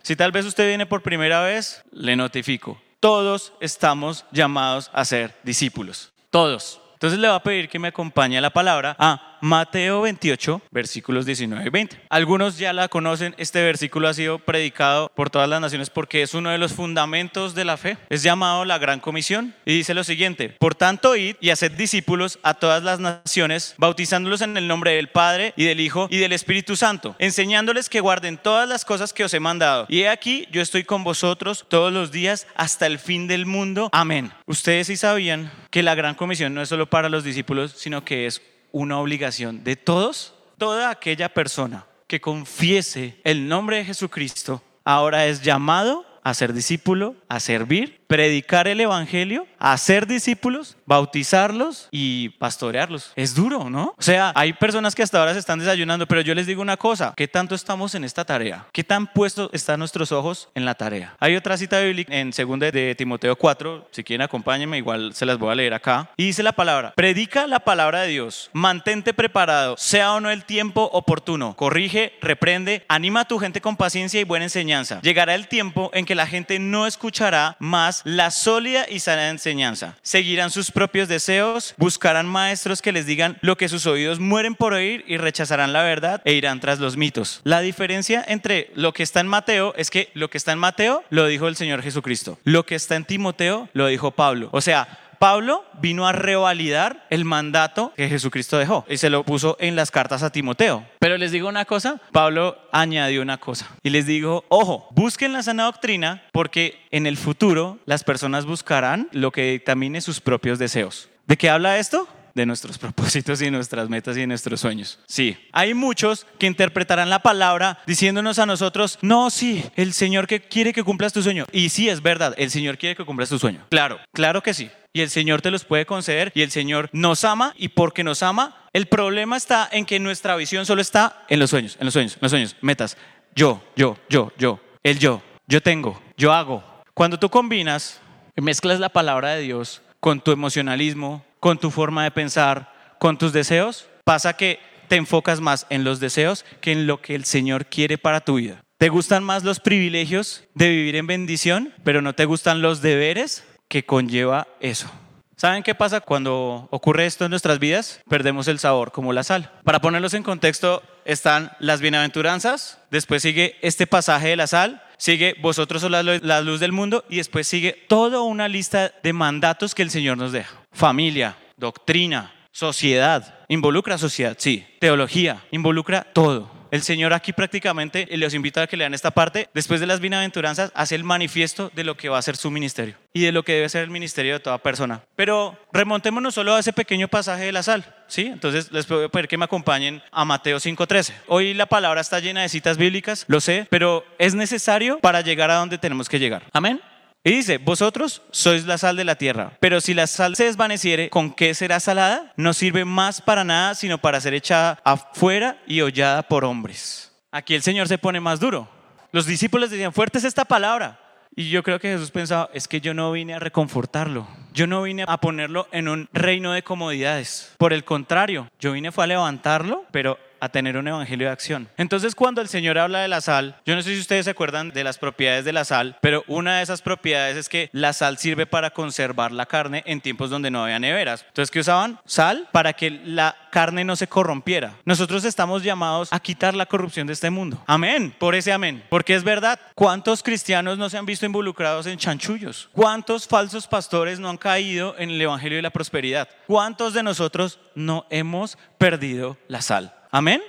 Si 0.03 0.17
tal 0.17 0.33
vez 0.33 0.47
usted 0.47 0.69
viene 0.69 0.87
por 0.87 1.03
primera 1.03 1.43
vez, 1.43 1.83
le 1.91 2.17
notifico. 2.17 2.81
Todos 3.01 3.53
estamos 3.61 4.25
llamados 4.31 4.91
a 4.95 5.05
ser 5.05 5.35
discípulos. 5.43 6.13
Todos. 6.31 6.81
Entonces 7.01 7.19
le 7.19 7.29
va 7.29 7.37
a 7.37 7.43
pedir 7.43 7.71
que 7.71 7.79
me 7.79 7.89
acompañe 7.89 8.39
la 8.43 8.51
palabra. 8.51 8.95
A 8.99 9.30
Mateo 9.41 10.03
28, 10.03 10.63
versículos 10.71 11.27
19 11.27 11.65
y 11.65 11.71
20. 11.71 12.01
Algunos 12.09 12.59
ya 12.59 12.73
la 12.73 12.89
conocen, 12.89 13.35
este 13.39 13.63
versículo 13.63 14.09
ha 14.09 14.15
sido 14.15 14.39
predicado 14.39 15.11
por 15.15 15.31
todas 15.31 15.49
las 15.49 15.61
naciones 15.61 15.91
porque 15.91 16.23
es 16.23 16.35
uno 16.35 16.51
de 16.51 16.59
los 16.59 16.73
fundamentos 16.73 17.55
de 17.55 17.65
la 17.65 17.77
fe. 17.77 17.97
Es 18.09 18.23
llamado 18.23 18.65
la 18.65 18.79
Gran 18.79 19.01
Comisión 19.01 19.55
y 19.65 19.75
dice 19.75 19.95
lo 19.95 20.05
siguiente, 20.05 20.49
por 20.49 20.75
tanto 20.75 21.17
id 21.17 21.37
y 21.41 21.51
haced 21.51 21.73
discípulos 21.73 22.39
a 22.43 22.55
todas 22.55 22.83
las 22.83 23.01
naciones, 23.01 23.75
bautizándolos 23.79 24.41
en 24.43 24.57
el 24.57 24.69
nombre 24.69 24.93
del 24.93 25.09
Padre 25.09 25.55
y 25.57 25.65
del 25.65 25.81
Hijo 25.81 26.09
y 26.11 26.19
del 26.19 26.33
Espíritu 26.33 26.77
Santo, 26.77 27.17
enseñándoles 27.19 27.89
que 27.89 28.01
guarden 28.01 28.37
todas 28.37 28.69
las 28.69 28.85
cosas 28.85 29.13
que 29.13 29.25
os 29.25 29.35
he 29.35 29.41
mandado. 29.41 29.87
Y 29.89 30.03
he 30.03 30.09
aquí, 30.09 30.47
yo 30.51 30.63
estoy 30.63 30.85
con 30.85 31.05
vosotros 31.05 31.67
todos 31.69 31.93
los 31.93 32.13
días 32.13 32.47
hasta 32.55 32.87
el 32.87 32.99
fin 32.99 33.27
del 33.27 33.47
mundo. 33.47 33.89
Amén. 33.93 34.33
Ustedes 34.47 34.89
sí 34.89 34.97
sabían 34.97 35.51
que 35.71 35.83
la 35.83 35.95
Gran 35.95 36.15
Comisión 36.15 36.55
no 36.55 36.63
es 36.63 36.69
solo 36.69 36.89
para 36.89 37.09
los 37.09 37.25
discípulos, 37.25 37.73
sino 37.77 38.05
que 38.05 38.27
es 38.27 38.43
una 38.73 38.99
obligación 38.99 39.65
de 39.65 39.77
todos, 39.77 40.35
toda 40.59 40.91
aquella 40.91 41.29
persona 41.29 41.87
que 42.07 42.21
confiese 42.21 43.21
el 43.25 43.49
nombre 43.49 43.77
de 43.77 43.85
Jesucristo, 43.85 44.63
ahora 44.85 45.27
es 45.27 45.43
llamado 45.43 46.05
a 46.23 46.35
ser 46.35 46.53
discípulo, 46.53 47.15
a 47.29 47.41
servir, 47.41 48.00
predicar 48.11 48.67
el 48.67 48.81
Evangelio, 48.81 49.47
a 49.61 49.79
ser 49.79 50.05
discípulos, 50.05 50.77
bautizarlos 50.85 51.87
y 51.93 52.31
pastorearlos. 52.31 53.13
Es 53.15 53.37
duro, 53.37 53.71
¿no? 53.71 53.95
O 53.97 54.03
sea, 54.03 54.33
hay 54.35 54.53
personas 54.53 54.97
que 54.97 55.05
hasta 55.05 55.21
ahora 55.21 55.33
se 55.33 55.39
están 55.39 55.61
desayunando, 55.61 56.09
pero 56.09 56.21
yo 56.21 56.35
les 56.35 56.49
digo 56.49 56.61
una 56.61 56.77
cosa, 56.77 57.15
¿qué 57.17 57.29
tanto 57.29 57.55
estamos 57.55 57.95
en 57.95 58.03
esta 58.03 58.25
tarea? 58.25 58.67
¿Qué 58.73 58.83
tan 58.83 59.07
puestos 59.07 59.49
están 59.53 59.79
nuestros 59.79 60.11
ojos 60.11 60.49
en 60.57 60.65
la 60.65 60.75
tarea? 60.75 61.15
Hay 61.21 61.37
otra 61.37 61.57
cita 61.57 61.79
bíblica 61.79 62.13
en 62.13 62.33
2 62.33 62.59
de 62.73 62.97
Timoteo 62.99 63.37
4, 63.37 63.91
si 63.93 64.03
quieren 64.03 64.25
acompáñenme, 64.25 64.79
igual 64.79 65.15
se 65.15 65.25
las 65.25 65.39
voy 65.39 65.53
a 65.53 65.55
leer 65.55 65.75
acá. 65.75 66.11
Y 66.17 66.25
dice 66.25 66.43
la 66.43 66.51
palabra, 66.51 66.93
predica 66.97 67.47
la 67.47 67.61
palabra 67.61 68.01
de 68.01 68.09
Dios, 68.09 68.51
mantente 68.53 69.15
preparado, 69.15 69.77
sea 69.79 70.15
o 70.15 70.21
no 70.21 70.31
el 70.33 70.45
tiempo 70.45 70.91
oportuno, 70.93 71.55
corrige, 71.55 72.15
reprende, 72.21 72.85
anima 72.89 73.21
a 73.21 73.29
tu 73.29 73.39
gente 73.39 73.61
con 73.61 73.77
paciencia 73.77 74.21
y 74.21 74.25
buena 74.25 74.47
enseñanza. 74.47 75.01
Llegará 75.03 75.37
el 75.37 75.47
tiempo 75.47 75.93
en 75.95 76.07
que 76.07 76.17
la 76.17 76.27
gente 76.27 76.59
no 76.59 76.89
escuchará 76.89 77.57
más 77.61 78.00
la 78.05 78.31
sólida 78.31 78.87
y 78.89 79.01
sana 79.01 79.31
enseñanza. 79.31 79.97
Seguirán 80.03 80.51
sus 80.51 80.71
propios 80.71 81.09
deseos, 81.09 81.75
buscarán 81.77 82.27
maestros 82.27 82.83
que 82.83 82.93
les 82.93 83.07
digan 83.07 83.39
lo 83.41 83.57
que 83.57 83.69
sus 83.69 83.87
oídos 83.87 84.21
mueren 84.21 84.55
por 84.55 84.73
oír 84.73 85.05
y 85.07 85.17
rechazarán 85.17 85.73
la 85.73 85.83
verdad 85.83 86.23
e 86.25 86.33
irán 86.33 86.61
tras 86.61 86.81
los 86.81 86.97
mitos. 86.97 87.41
La 87.45 87.61
diferencia 87.61 88.25
entre 88.27 88.71
lo 88.75 88.93
que 88.93 89.03
está 89.03 89.21
en 89.21 89.29
Mateo 89.29 89.75
es 89.77 89.91
que 89.91 90.11
lo 90.15 90.31
que 90.31 90.39
está 90.39 90.53
en 90.53 90.59
Mateo 90.59 91.05
lo 91.11 91.27
dijo 91.27 91.49
el 91.49 91.57
Señor 91.57 91.83
Jesucristo. 91.83 92.39
Lo 92.45 92.67
que 92.67 92.75
está 92.75 92.97
en 92.97 93.05
Timoteo 93.05 93.69
lo 93.73 93.87
dijo 93.87 94.11
Pablo. 94.11 94.49
O 94.53 94.61
sea, 94.61 95.10
Pablo 95.21 95.67
vino 95.83 96.07
a 96.07 96.13
revalidar 96.13 97.07
el 97.11 97.27
mandato 97.27 97.93
que 97.95 98.09
Jesucristo 98.09 98.57
dejó 98.57 98.87
y 98.89 98.97
se 98.97 99.11
lo 99.11 99.23
puso 99.23 99.55
en 99.61 99.77
las 99.77 99.91
cartas 99.91 100.23
a 100.23 100.33
Timoteo. 100.33 100.87
Pero 100.99 101.19
les 101.19 101.31
digo 101.31 101.47
una 101.47 101.67
cosa, 101.67 102.01
Pablo 102.11 102.57
añadió 102.73 103.21
una 103.21 103.37
cosa 103.37 103.69
y 103.83 103.91
les 103.91 104.07
digo, 104.07 104.47
ojo, 104.49 104.89
busquen 104.93 105.35
la 105.35 105.43
sana 105.43 105.65
doctrina 105.65 106.23
porque 106.33 106.81
en 106.91 107.07
el 107.07 107.19
futuro 107.19 107.79
las 107.85 108.03
personas 108.03 108.47
buscarán 108.47 109.11
lo 109.13 109.31
que 109.31 109.51
dictamine 109.51 110.01
sus 110.01 110.23
propios 110.23 110.59
deseos. 110.59 111.11
¿De 111.27 111.37
qué 111.37 111.51
habla 111.51 111.77
esto? 111.77 112.09
de 112.35 112.47
nuestros 112.47 112.79
propósitos 112.79 113.43
y 113.43 113.51
nuestras 113.51 113.89
metas 113.89 114.17
y 114.17 114.27
nuestros 114.27 114.61
sueños. 114.61 115.01
Sí, 115.07 115.37
hay 115.53 115.75
muchos 115.75 116.27
que 116.39 116.47
interpretarán 116.47 117.11
la 117.11 117.19
palabra 117.19 117.81
diciéndonos 117.87 118.39
a 118.39 118.47
nosotros, 118.47 118.99
no, 119.03 119.31
sí, 119.31 119.65
el 119.77 119.93
Señor 119.93 120.27
que 120.27 120.41
quiere 120.41 120.73
que 120.73 120.85
cumplas 120.85 121.13
tu 121.13 121.23
sueño. 121.23 121.45
Y 121.53 121.69
sí, 121.71 121.89
es 121.89 122.03
verdad, 122.03 122.35
el 122.39 122.51
Señor 122.51 122.79
quiere 122.79 122.97
que 122.97 123.05
cumplas 123.05 123.29
tu 123.29 123.39
sueño. 123.39 123.67
Claro, 123.69 123.99
claro 124.13 124.43
que 124.43 124.55
sí. 124.55 124.71
Y 124.93 125.03
el 125.03 125.11
Señor 125.11 125.41
te 125.41 125.53
los 125.53 125.65
puede 125.65 125.87
conceder 125.87 126.33
y 126.35 126.43
el 126.43 126.51
Señor 126.51 126.89
nos 126.93 127.25
ama 127.25 127.55
y 127.57 127.69
porque 127.69 128.03
nos 128.03 128.23
ama, 128.25 128.69
el 128.73 128.87
problema 128.87 129.37
está 129.37 129.69
en 129.71 129.87
que 129.87 130.01
nuestra 130.01 130.35
visión 130.35 130.67
solo 130.67 130.81
está 130.81 131.25
en 131.29 131.39
los 131.39 131.51
sueños, 131.51 131.77
en 131.79 131.85
los 131.85 131.93
sueños, 131.93 132.15
en 132.15 132.19
los 132.23 132.31
sueños, 132.31 132.57
metas. 132.61 132.97
Yo, 133.35 133.63
yo, 133.77 133.97
yo, 134.09 134.33
yo, 134.37 134.61
el 134.83 134.99
yo, 134.99 135.23
yo 135.47 135.63
tengo, 135.63 136.03
yo 136.17 136.33
hago. 136.33 136.65
Cuando 136.95 137.19
tú 137.21 137.29
combinas, 137.31 138.01
mezclas 138.37 138.81
la 138.81 138.89
palabra 138.89 139.35
de 139.35 139.43
Dios 139.43 139.83
con 140.01 140.21
tu 140.21 140.33
emocionalismo, 140.33 141.25
con 141.39 141.59
tu 141.59 141.71
forma 141.71 142.03
de 142.03 142.11
pensar, 142.11 142.73
con 142.99 143.17
tus 143.17 143.33
deseos, 143.33 143.87
pasa 144.05 144.33
que 144.33 144.59
te 144.89 144.97
enfocas 144.97 145.41
más 145.41 145.67
en 145.71 145.85
los 145.85 146.01
deseos 146.01 146.45
que 146.61 146.73
en 146.73 146.89
lo 146.89 147.01
que 147.01 147.15
el 147.15 147.25
Señor 147.25 147.67
quiere 147.67 147.97
para 147.97 148.23
tu 148.23 148.35
vida. 148.35 148.61
¿Te 148.77 148.89
gustan 148.89 149.23
más 149.23 149.45
los 149.45 149.61
privilegios 149.61 150.45
de 150.55 150.71
vivir 150.71 150.97
en 150.97 151.07
bendición, 151.07 151.73
pero 151.85 152.03
no 152.03 152.15
te 152.15 152.25
gustan 152.25 152.63
los 152.63 152.81
deberes 152.81 153.45
que 153.71 153.87
conlleva 153.87 154.49
eso? 154.59 154.91
¿Saben 155.37 155.63
qué 155.63 155.75
pasa 155.75 156.01
cuando 156.01 156.69
ocurre 156.71 157.07
esto 157.07 157.25
en 157.25 157.31
nuestras 157.31 157.59
vidas? 157.59 158.03
Perdemos 158.11 158.47
el 158.49 158.59
sabor 158.59 158.93
como 158.93 159.15
la 159.15 159.23
sal. 159.23 159.51
Para 159.65 159.81
ponerlos 159.81 160.13
en 160.13 160.23
contexto, 160.23 160.83
están 161.07 161.53
las 161.61 161.81
bienaventuranzas, 161.81 162.79
después 162.91 163.23
sigue 163.23 163.57
este 163.63 163.87
pasaje 163.87 164.29
de 164.29 164.37
la 164.37 164.47
sal, 164.47 164.83
sigue 164.99 165.35
vosotros 165.41 165.81
sois 165.81 166.23
la 166.23 166.41
luz 166.43 166.61
del 166.61 166.73
mundo 166.73 167.05
y 167.09 167.17
después 167.17 167.47
sigue 167.47 167.73
toda 167.89 168.21
una 168.21 168.49
lista 168.49 168.93
de 169.03 169.13
mandatos 169.15 169.75
que 169.75 169.83
el 169.83 169.91
Señor 169.91 170.19
nos 170.19 170.33
deja. 170.33 170.55
Familia, 170.73 171.39
doctrina, 171.57 172.35
sociedad, 172.53 173.39
involucra 173.49 173.97
sociedad, 173.97 174.37
sí, 174.39 174.67
teología, 174.79 175.45
involucra 175.53 176.07
todo. 176.13 176.60
El 176.71 176.83
Señor 176.83 177.13
aquí 177.13 177.33
prácticamente, 177.33 178.07
y 178.11 178.17
los 178.17 178.35
invito 178.35 178.61
a 178.61 178.67
que 178.67 178.77
lean 178.77 178.95
esta 178.95 179.11
parte, 179.11 179.49
después 179.55 179.81
de 179.81 179.87
las 179.87 180.01
bienaventuranzas, 180.01 180.73
hace 180.75 180.95
el 180.95 181.05
manifiesto 181.05 181.71
de 181.75 181.85
lo 181.85 181.97
que 181.97 182.09
va 182.09 182.19
a 182.19 182.23
ser 182.23 182.37
su 182.37 182.51
ministerio 182.51 182.97
y 183.13 183.23
de 183.23 183.33
lo 183.33 183.43
que 183.43 183.55
debe 183.55 183.69
ser 183.69 183.83
el 183.83 183.91
ministerio 183.91 184.35
de 184.35 184.41
toda 184.41 184.59
persona. 184.59 185.03
Pero 185.17 185.59
remontémonos 185.73 186.35
solo 186.35 186.55
a 186.55 186.61
ese 186.61 186.73
pequeño 186.73 187.09
pasaje 187.09 187.45
de 187.45 187.53
la 187.53 187.63
sal, 187.63 187.85
¿sí? 188.07 188.27
Entonces 188.27 188.71
les 188.73 188.87
puedo 188.87 189.09
pedir 189.09 189.29
que 189.29 189.39
me 189.39 189.45
acompañen 189.45 190.03
a 190.13 190.25
Mateo 190.25 190.59
5.13. 190.59 191.13
Hoy 191.27 191.55
la 191.55 191.67
palabra 191.67 192.01
está 192.01 192.21
llena 192.21 192.43
de 192.43 192.49
citas 192.49 192.77
bíblicas, 192.77 193.25
lo 193.29 193.41
sé, 193.41 193.67
pero 193.71 194.05
es 194.19 194.35
necesario 194.35 194.99
para 195.01 195.21
llegar 195.21 195.51
a 195.51 195.57
donde 195.57 195.79
tenemos 195.79 196.09
que 196.09 196.19
llegar. 196.19 196.43
Amén. 196.53 196.81
Y 197.23 197.33
dice, 197.33 197.59
vosotros 197.59 198.23
sois 198.31 198.65
la 198.65 198.79
sal 198.79 198.97
de 198.97 199.05
la 199.05 199.17
tierra, 199.17 199.53
pero 199.61 199.83
si 199.83 199.93
la 199.93 200.07
sal 200.07 200.37
se 200.37 200.45
desvaneciere, 200.45 201.11
¿con 201.11 201.33
qué 201.35 201.53
será 201.53 201.79
salada? 201.79 202.33
No 202.37 202.55
sirve 202.55 202.87
más 202.87 203.21
para 203.21 203.45
nada, 203.45 203.75
sino 203.75 203.99
para 203.99 204.23
ser 204.23 204.33
echada 204.33 204.81
afuera 204.85 205.59
y 205.67 205.83
hollada 205.83 206.23
por 206.23 206.47
hombres. 206.47 207.13
Aquí 207.31 207.55
el 207.55 207.63
Señor 207.63 207.89
se 207.89 207.99
pone 207.99 208.21
más 208.21 208.41
duro. 208.41 208.69
Los 209.13 209.27
discípulos 209.27 209.71
decían, 209.71 209.93
fuerte 209.93 210.17
es 210.17 210.25
esta 210.25 210.47
palabra. 210.47 210.99
Y 211.37 211.51
yo 211.51 211.63
creo 211.63 211.79
que 211.79 211.93
Jesús 211.93 212.11
pensaba, 212.11 212.49
es 212.55 212.67
que 212.67 212.81
yo 212.81 212.95
no 212.95 213.13
vine 213.13 213.35
a 213.35 213.39
reconfortarlo, 213.39 214.27
yo 214.53 214.67
no 214.67 214.83
vine 214.83 215.05
a 215.07 215.19
ponerlo 215.19 215.69
en 215.71 215.89
un 215.89 216.09
reino 216.13 216.53
de 216.53 216.63
comodidades. 216.63 217.55
Por 217.59 217.73
el 217.73 217.85
contrario, 217.85 218.51
yo 218.59 218.73
vine 218.73 218.93
fue 218.93 219.05
a 219.05 219.07
levantarlo, 219.07 219.85
pero 219.93 220.19
a 220.41 220.49
tener 220.49 220.77
un 220.77 220.89
evangelio 220.89 221.27
de 221.27 221.33
acción. 221.33 221.69
Entonces 221.77 222.15
cuando 222.15 222.41
el 222.41 222.49
Señor 222.49 222.79
habla 222.79 223.01
de 223.01 223.09
la 223.09 223.21
sal, 223.21 223.57
yo 223.65 223.75
no 223.75 223.83
sé 223.83 223.95
si 223.95 224.01
ustedes 224.01 224.25
se 224.25 224.31
acuerdan 224.31 224.71
de 224.71 224.85
las 224.85 224.99
propiedades 224.99 225.45
de 225.45 225.53
la 225.53 225.65
sal, 225.65 225.97
pero 226.01 226.25
una 226.27 226.59
de 226.59 226.63
esas 226.63 226.83
propiedades 226.83 227.37
es 227.37 227.49
que 227.49 227.71
la 227.73 227.93
sal 227.93 228.19
sirve 228.19 228.47
para 228.47 228.71
conservar 228.71 229.33
la 229.33 229.47
carne 229.47 229.83
en 229.87 230.01
tiempos 230.01 230.31
donde 230.31 230.51
no 230.51 230.65
había 230.65 230.79
neveras. 230.79 231.25
Entonces, 231.29 231.51
¿qué 231.51 231.61
usaban? 231.61 231.99
Sal 232.05 232.49
para 232.53 232.73
que 232.73 232.91
la 232.91 233.37
carne 233.51 233.85
no 233.85 233.97
se 233.97 234.07
corrompiera. 234.07 234.75
Nosotros 234.85 235.25
estamos 235.25 235.63
llamados 235.63 236.13
a 236.13 236.21
quitar 236.21 236.55
la 236.55 236.67
corrupción 236.67 237.07
de 237.07 237.13
este 237.13 237.31
mundo. 237.31 237.63
Amén, 237.67 238.15
por 238.19 238.35
ese 238.35 238.53
amén. 238.53 238.83
Porque 238.89 239.15
es 239.15 239.25
verdad, 239.25 239.59
¿cuántos 239.75 240.23
cristianos 240.23 240.79
no 240.79 240.89
se 240.89 240.99
han 240.99 241.07
visto 241.07 241.27
involucrados 241.27 241.87
en 241.87 241.99
chanchullos? 241.99 242.69
¿Cuántos 242.73 243.27
falsos 243.27 243.67
pastores 243.67 244.19
no 244.19 244.29
han 244.29 244.39
caído 244.39 244.95
en 244.99 245.11
el 245.11 245.21
Evangelio 245.21 245.57
de 245.57 245.63
la 245.63 245.71
Prosperidad? 245.71 246.29
¿Cuántos 246.47 246.95
de 246.95 247.03
nosotros 247.03 247.59
no 247.75 248.07
hemos 248.11 248.59
perdido 248.79 249.37
la 249.49 249.63
sal? 249.63 250.00
Amén. 250.11 250.43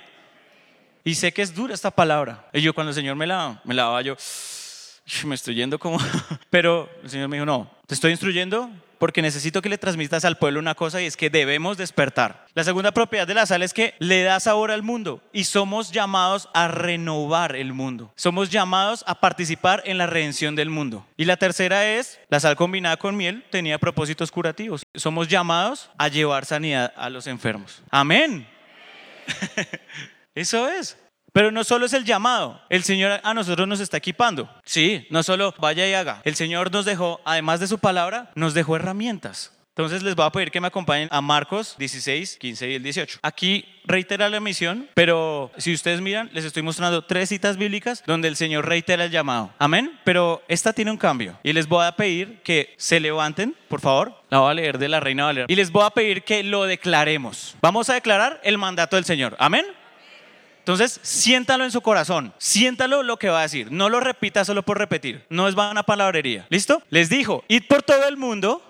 Y 1.04 1.14
sé 1.14 1.32
que 1.32 1.42
es 1.42 1.54
dura 1.54 1.74
esta 1.74 1.90
palabra. 1.90 2.48
Y 2.52 2.60
yo 2.60 2.74
cuando 2.74 2.90
el 2.90 2.94
Señor 2.94 3.16
me 3.16 3.26
la, 3.26 3.60
me 3.64 3.74
la 3.74 3.84
daba, 3.84 4.02
yo 4.02 4.16
me 5.24 5.34
estoy 5.34 5.54
yendo 5.54 5.78
como... 5.78 5.98
Pero 6.50 6.88
el 7.02 7.10
Señor 7.10 7.28
me 7.28 7.36
dijo, 7.36 7.46
no, 7.46 7.70
te 7.86 7.94
estoy 7.94 8.12
instruyendo 8.12 8.70
porque 9.02 9.20
necesito 9.20 9.62
que 9.62 9.68
le 9.68 9.78
transmitas 9.78 10.24
al 10.24 10.38
pueblo 10.38 10.60
una 10.60 10.76
cosa 10.76 11.02
y 11.02 11.06
es 11.06 11.16
que 11.16 11.28
debemos 11.28 11.76
despertar. 11.76 12.46
La 12.54 12.62
segunda 12.62 12.92
propiedad 12.92 13.26
de 13.26 13.34
la 13.34 13.46
sal 13.46 13.64
es 13.64 13.74
que 13.74 13.94
le 13.98 14.22
da 14.22 14.38
sabor 14.38 14.70
al 14.70 14.84
mundo 14.84 15.20
y 15.32 15.42
somos 15.42 15.90
llamados 15.90 16.48
a 16.54 16.68
renovar 16.68 17.56
el 17.56 17.72
mundo. 17.72 18.12
Somos 18.14 18.50
llamados 18.50 19.02
a 19.08 19.18
participar 19.18 19.82
en 19.86 19.98
la 19.98 20.06
redención 20.06 20.54
del 20.54 20.70
mundo. 20.70 21.04
Y 21.16 21.24
la 21.24 21.36
tercera 21.36 21.84
es, 21.84 22.20
la 22.28 22.38
sal 22.38 22.54
combinada 22.54 22.96
con 22.96 23.16
miel 23.16 23.44
tenía 23.50 23.76
propósitos 23.76 24.30
curativos. 24.30 24.84
Somos 24.94 25.26
llamados 25.26 25.90
a 25.98 26.06
llevar 26.06 26.46
sanidad 26.46 26.92
a 26.96 27.10
los 27.10 27.26
enfermos. 27.26 27.82
Amén. 27.90 28.46
Eso 30.34 30.68
es. 30.68 30.96
Pero 31.32 31.50
no 31.50 31.64
solo 31.64 31.86
es 31.86 31.94
el 31.94 32.04
llamado, 32.04 32.60
el 32.68 32.82
Señor 32.82 33.20
a 33.24 33.32
nosotros 33.32 33.66
nos 33.66 33.80
está 33.80 33.96
equipando. 33.96 34.50
Sí, 34.66 35.06
no 35.10 35.22
solo 35.22 35.54
vaya 35.58 35.88
y 35.88 35.94
haga. 35.94 36.20
El 36.24 36.34
Señor 36.34 36.70
nos 36.70 36.84
dejó, 36.84 37.22
además 37.24 37.58
de 37.58 37.68
su 37.68 37.78
palabra, 37.78 38.30
nos 38.34 38.52
dejó 38.52 38.76
herramientas. 38.76 39.52
Entonces 39.74 40.02
les 40.02 40.14
voy 40.14 40.26
a 40.26 40.30
pedir 40.30 40.50
que 40.50 40.60
me 40.60 40.66
acompañen 40.66 41.08
a 41.10 41.22
Marcos 41.22 41.76
16, 41.78 42.36
15 42.36 42.70
y 42.70 42.74
el 42.74 42.82
18. 42.82 43.20
Aquí 43.22 43.64
reitera 43.86 44.28
la 44.28 44.38
misión, 44.38 44.90
pero 44.92 45.50
si 45.56 45.72
ustedes 45.72 46.02
miran, 46.02 46.28
les 46.34 46.44
estoy 46.44 46.62
mostrando 46.62 47.06
tres 47.06 47.30
citas 47.30 47.56
bíblicas 47.56 48.04
donde 48.06 48.28
el 48.28 48.36
Señor 48.36 48.68
reitera 48.68 49.06
el 49.06 49.10
llamado. 49.10 49.50
Amén. 49.58 49.98
Pero 50.04 50.42
esta 50.46 50.74
tiene 50.74 50.90
un 50.90 50.98
cambio. 50.98 51.38
Y 51.42 51.54
les 51.54 51.66
voy 51.66 51.86
a 51.86 51.96
pedir 51.96 52.42
que 52.42 52.74
se 52.76 53.00
levanten, 53.00 53.56
por 53.68 53.80
favor. 53.80 54.20
La 54.28 54.40
voy 54.40 54.50
a 54.50 54.54
leer 54.54 54.76
de 54.76 54.90
la 54.90 55.00
Reina 55.00 55.24
Valera. 55.24 55.46
Y 55.48 55.56
les 55.56 55.72
voy 55.72 55.86
a 55.86 55.90
pedir 55.90 56.22
que 56.22 56.42
lo 56.42 56.64
declaremos. 56.64 57.56
Vamos 57.62 57.88
a 57.88 57.94
declarar 57.94 58.42
el 58.44 58.58
mandato 58.58 58.96
del 58.96 59.06
Señor. 59.06 59.36
Amén. 59.38 59.64
Entonces, 60.58 61.00
siéntalo 61.02 61.64
en 61.64 61.72
su 61.72 61.80
corazón, 61.80 62.32
siéntalo 62.38 63.02
lo 63.02 63.18
que 63.18 63.28
va 63.28 63.40
a 63.40 63.42
decir, 63.42 63.72
no 63.72 63.88
lo 63.88 63.98
repita 63.98 64.44
solo 64.44 64.62
por 64.62 64.78
repetir, 64.78 65.24
no 65.28 65.48
es 65.48 65.56
vana 65.56 65.82
palabrería. 65.82 66.46
¿Listo? 66.50 66.80
Les 66.88 67.08
dijo, 67.08 67.42
id 67.48 67.64
por 67.68 67.82
todo 67.82 68.06
el 68.06 68.16
mundo 68.16 68.62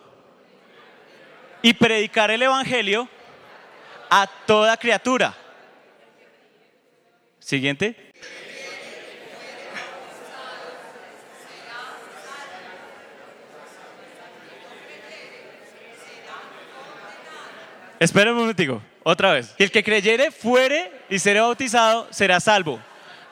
y 1.62 1.73
predicar 1.75 2.31
el 2.31 2.42
Evangelio 2.42 3.09
a 4.11 4.26
toda 4.47 4.76
criatura. 4.76 5.35
Siguiente. 7.38 8.12
Espera 17.99 18.33
un 18.33 18.38
momentico, 18.38 18.83
otra 19.04 19.33
vez. 19.33 19.54
El 19.59 19.71
que 19.71 19.85
creyere 19.85 20.33
fuere 20.33 20.90
y 21.09 21.21
será 21.21 21.42
bautizado 21.42 22.09
será 22.11 22.40
salvo, 22.40 22.81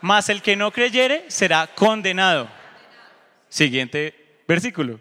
mas 0.00 0.28
el 0.28 0.42
que 0.42 0.54
no 0.54 0.70
creyere 0.70 1.24
será 1.26 1.66
condenado. 1.66 2.48
Siguiente 3.48 4.14
versículo. 4.46 5.00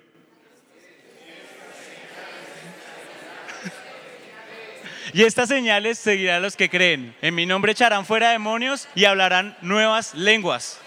Y 5.14 5.24
estas 5.24 5.50
señales 5.50 5.98
seguirán 6.00 6.38
a 6.38 6.40
los 6.40 6.56
que 6.56 6.70
creen. 6.70 7.16
En 7.22 7.36
mi 7.36 7.46
nombre 7.46 7.72
echarán 7.72 8.06
fuera 8.06 8.30
demonios 8.30 8.88
y 8.96 9.06
hablarán 9.06 9.58
nuevas 9.62 10.14
lenguas. 10.14 10.80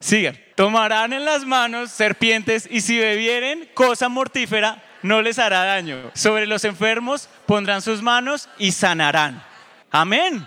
Sigan. 0.00 0.38
Tomarán 0.54 1.12
en 1.12 1.24
las 1.24 1.44
manos 1.44 1.90
serpientes 1.90 2.68
y 2.70 2.80
si 2.80 2.98
bebieren 2.98 3.68
cosa 3.74 4.08
mortífera 4.08 4.82
no 5.02 5.22
les 5.22 5.38
hará 5.38 5.64
daño. 5.64 6.10
Sobre 6.14 6.46
los 6.46 6.64
enfermos 6.64 7.28
pondrán 7.46 7.82
sus 7.82 8.02
manos 8.02 8.48
y 8.58 8.72
sanarán. 8.72 9.42
Amén. 9.90 10.46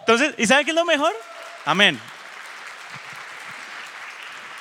Entonces, 0.00 0.34
¿y 0.38 0.46
saben 0.46 0.64
qué 0.64 0.70
es 0.70 0.76
lo 0.76 0.84
mejor? 0.84 1.12
Amén. 1.64 1.98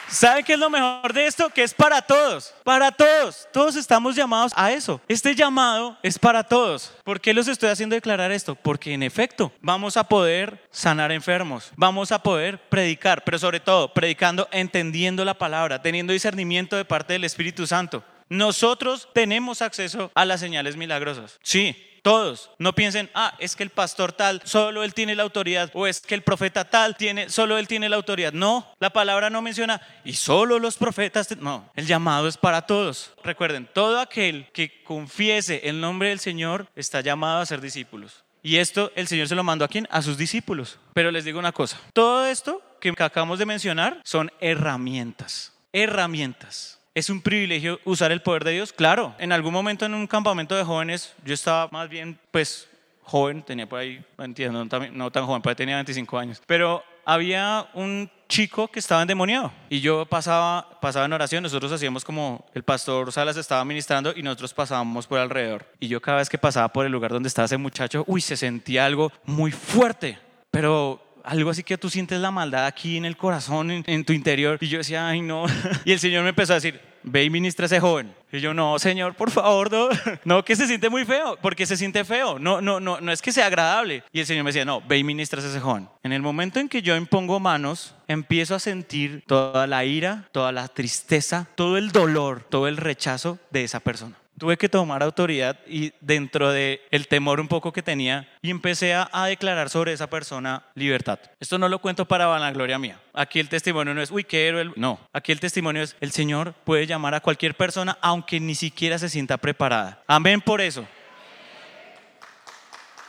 ¿Sabe 0.07 0.43
qué 0.43 0.53
es 0.53 0.59
lo 0.59 0.69
mejor 0.69 1.13
de 1.13 1.27
esto? 1.27 1.49
Que 1.49 1.63
es 1.63 1.73
para 1.73 2.01
todos, 2.01 2.53
para 2.63 2.91
todos. 2.91 3.47
Todos 3.51 3.75
estamos 3.75 4.15
llamados 4.15 4.51
a 4.55 4.71
eso. 4.71 5.01
Este 5.07 5.35
llamado 5.35 5.97
es 6.03 6.19
para 6.19 6.43
todos. 6.43 6.93
¿Por 7.03 7.19
qué 7.19 7.33
los 7.33 7.47
estoy 7.47 7.69
haciendo 7.69 7.95
declarar 7.95 8.31
esto? 8.31 8.55
Porque 8.55 8.93
en 8.93 9.03
efecto 9.03 9.51
vamos 9.61 9.97
a 9.97 10.05
poder 10.07 10.67
sanar 10.71 11.11
enfermos, 11.11 11.71
vamos 11.75 12.11
a 12.11 12.21
poder 12.21 12.59
predicar, 12.69 13.23
pero 13.23 13.39
sobre 13.39 13.59
todo 13.59 13.93
predicando 13.93 14.47
entendiendo 14.51 15.25
la 15.25 15.33
palabra, 15.33 15.81
teniendo 15.81 16.13
discernimiento 16.13 16.75
de 16.75 16.85
parte 16.85 17.13
del 17.13 17.23
Espíritu 17.23 17.67
Santo. 17.67 18.03
Nosotros 18.29 19.09
tenemos 19.13 19.61
acceso 19.61 20.11
a 20.15 20.25
las 20.25 20.39
señales 20.39 20.75
milagrosas. 20.75 21.39
Sí, 21.43 21.75
todos. 22.05 22.51
No 22.59 22.75
piensen, 22.75 23.09
ah, 23.15 23.35
es 23.39 23.55
que 23.55 23.63
el 23.63 23.71
pastor 23.71 24.11
tal, 24.11 24.39
solo 24.45 24.83
él 24.83 24.93
tiene 24.93 25.15
la 25.15 25.23
autoridad, 25.23 25.71
o 25.73 25.87
es 25.87 26.01
que 26.01 26.13
el 26.13 26.21
profeta 26.21 26.63
tal, 26.63 26.95
tiene, 26.95 27.31
solo 27.31 27.57
él 27.57 27.67
tiene 27.67 27.89
la 27.89 27.95
autoridad. 27.95 28.31
No, 28.31 28.71
la 28.79 28.91
palabra 28.91 29.31
no 29.31 29.41
menciona, 29.41 29.81
y 30.03 30.13
solo 30.13 30.59
los 30.59 30.77
profetas. 30.77 31.35
No, 31.37 31.67
el 31.73 31.87
llamado 31.87 32.27
es 32.27 32.37
para 32.37 32.67
todos. 32.67 33.11
Recuerden, 33.23 33.67
todo 33.73 33.99
aquel 33.99 34.47
que 34.53 34.83
confiese 34.83 35.61
el 35.63 35.81
nombre 35.81 36.09
del 36.09 36.19
Señor 36.19 36.67
está 36.75 37.01
llamado 37.01 37.39
a 37.39 37.45
ser 37.47 37.59
discípulos. 37.59 38.23
Y 38.43 38.57
esto 38.57 38.91
el 38.95 39.07
Señor 39.07 39.27
se 39.27 39.33
lo 39.33 39.43
mandó 39.43 39.65
a 39.65 39.67
quién? 39.67 39.87
A 39.89 40.03
sus 40.03 40.15
discípulos. 40.15 40.77
Pero 40.93 41.09
les 41.09 41.25
digo 41.25 41.39
una 41.39 41.53
cosa, 41.53 41.81
todo 41.91 42.27
esto 42.27 42.61
que 42.79 42.93
acabamos 42.99 43.39
de 43.39 43.47
mencionar 43.47 43.99
son 44.03 44.31
herramientas, 44.39 45.53
herramientas. 45.73 46.74
¿Es 46.95 47.09
un 47.09 47.21
privilegio 47.21 47.81
usar 47.83 48.13
el 48.13 48.21
poder 48.21 48.45
de 48.45 48.51
Dios? 48.51 48.71
Claro. 48.71 49.13
En 49.19 49.33
algún 49.33 49.51
momento 49.51 49.85
en 49.85 49.93
un 49.93 50.07
campamento 50.07 50.55
de 50.55 50.63
jóvenes, 50.63 51.13
yo 51.25 51.33
estaba 51.33 51.67
más 51.69 51.89
bien, 51.89 52.17
pues, 52.31 52.69
joven, 53.03 53.43
tenía 53.43 53.67
por 53.67 53.79
ahí, 53.79 54.01
entiendo, 54.17 54.63
no 54.63 55.11
tan, 55.11 55.25
joven, 55.25 55.41
pues 55.41 55.57
tenía 55.57 55.75
25 55.75 56.17
años. 56.17 56.41
Pero 56.47 56.85
había 57.03 57.67
un 57.73 58.09
chico 58.29 58.69
que 58.69 58.79
estaba 58.79 59.01
endemoniado 59.01 59.51
y 59.69 59.81
yo 59.81 60.05
pasaba, 60.05 60.79
pasaba 60.79 61.05
en 61.05 61.11
oración, 61.11 61.43
nosotros 61.43 61.69
hacíamos 61.73 62.05
como 62.05 62.45
el 62.53 62.63
pastor 62.63 63.11
Salas 63.11 63.35
estaba 63.35 63.65
ministrando 63.65 64.13
y 64.15 64.23
nosotros 64.23 64.53
pasábamos 64.53 65.05
por 65.05 65.19
alrededor. 65.19 65.65
Y 65.81 65.89
yo 65.89 66.01
cada 66.01 66.19
vez 66.19 66.29
que 66.29 66.37
pasaba 66.37 66.69
por 66.69 66.85
el 66.85 66.93
lugar 66.93 67.11
donde 67.11 67.27
estaba 67.27 67.45
ese 67.45 67.57
muchacho, 67.57 68.05
uy, 68.07 68.21
se 68.21 68.37
sentía 68.37 68.85
algo 68.85 69.11
muy 69.25 69.51
fuerte, 69.51 70.17
pero 70.49 71.05
algo 71.25 71.49
así 71.49 71.63
que 71.63 71.77
tú 71.77 71.89
sientes 71.89 72.19
la 72.19 72.31
maldad 72.31 72.65
aquí 72.65 72.97
en 72.97 73.05
el 73.05 73.17
corazón, 73.17 73.71
en, 73.71 74.05
tu 74.05 74.13
interior. 74.13 74.57
Y 74.61 74.67
yo 74.67 74.77
decía, 74.77 75.07
ay 75.07 75.21
no. 75.21 75.45
Y 75.85 75.91
el 75.91 75.99
Señor 75.99 76.23
me 76.23 76.29
empezó 76.29 76.53
a 76.53 76.55
decir, 76.55 76.79
ve 77.03 77.23
y 77.23 77.29
ministra 77.29 77.65
a 77.65 77.67
ese 77.67 77.79
joven. 77.79 78.13
Y 78.31 78.39
yo, 78.39 78.53
no, 78.53 78.77
Señor, 78.79 79.15
por 79.15 79.31
favor, 79.31 79.71
no. 79.71 79.89
No, 80.25 80.43
que 80.43 80.55
se 80.55 80.67
siente 80.67 80.89
muy 80.89 81.05
feo, 81.05 81.37
porque 81.41 81.65
se 81.65 81.77
siente 81.77 82.03
feo. 82.03 82.39
No, 82.39 82.61
no, 82.61 82.79
no, 82.79 82.99
no 82.99 83.11
es 83.11 83.21
que 83.21 83.31
sea 83.31 83.45
agradable. 83.45 84.03
Y 84.11 84.19
el 84.19 84.25
Señor 84.25 84.43
me 84.43 84.49
decía, 84.49 84.65
no, 84.65 84.81
ve 84.81 84.97
y 84.97 85.03
ministra 85.03 85.41
a 85.41 85.45
ese 85.45 85.59
joven. 85.59 85.87
En 86.03 86.11
el 86.11 86.21
momento 86.21 86.59
en 86.59 86.69
que 86.69 86.81
yo 86.81 86.95
impongo 86.95 87.39
manos, 87.39 87.95
empiezo 88.07 88.55
a 88.55 88.59
sentir 88.59 89.23
toda 89.25 89.67
la 89.67 89.85
ira, 89.85 90.27
toda 90.31 90.51
la 90.51 90.67
tristeza, 90.67 91.47
todo 91.55 91.77
el 91.77 91.91
dolor, 91.91 92.43
todo 92.49 92.67
el 92.67 92.77
rechazo 92.77 93.39
de 93.51 93.63
esa 93.63 93.79
persona. 93.79 94.15
Tuve 94.37 94.57
que 94.57 94.69
tomar 94.69 95.01
autoridad 95.01 95.57
y 95.67 95.93
dentro 96.01 96.51
de 96.51 96.81
el 96.91 97.07
temor 97.07 97.39
un 97.39 97.47
poco 97.47 97.71
que 97.71 97.81
tenía 97.81 98.27
y 98.41 98.49
empecé 98.49 98.93
a, 98.93 99.09
declarar 99.25 99.69
sobre 99.69 99.93
esa 99.93 100.07
persona 100.07 100.63
libertad. 100.75 101.19
Esto 101.39 101.57
no 101.57 101.69
lo 101.69 101.79
cuento 101.79 102.05
para 102.05 102.27
vanagloria 102.27 102.77
mía. 102.77 102.99
Aquí 103.13 103.39
el 103.39 103.49
testimonio 103.49 103.93
no 103.93 104.01
es, 104.01 104.11
uy, 104.11 104.23
qué 104.23 104.47
héroe. 104.47 104.71
No, 104.75 104.99
aquí 105.13 105.31
el 105.31 105.39
testimonio 105.39 105.81
es, 105.81 105.95
el 106.01 106.11
Señor 106.11 106.53
puede 106.63 106.85
llamar 106.85 107.15
a 107.15 107.21
cualquier 107.21 107.55
persona 107.55 107.97
aunque 108.01 108.39
ni 108.39 108.55
siquiera 108.55 108.99
se 108.99 109.09
sienta 109.09 109.37
preparada. 109.37 110.03
Amén 110.07 110.41
por 110.41 110.61
eso. 110.61 110.85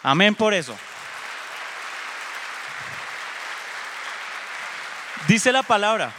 Amén 0.03 0.35
por 0.35 0.55
eso. 0.55 0.77
Dice 5.27 5.51
la 5.51 5.65
palabra, 5.65 6.13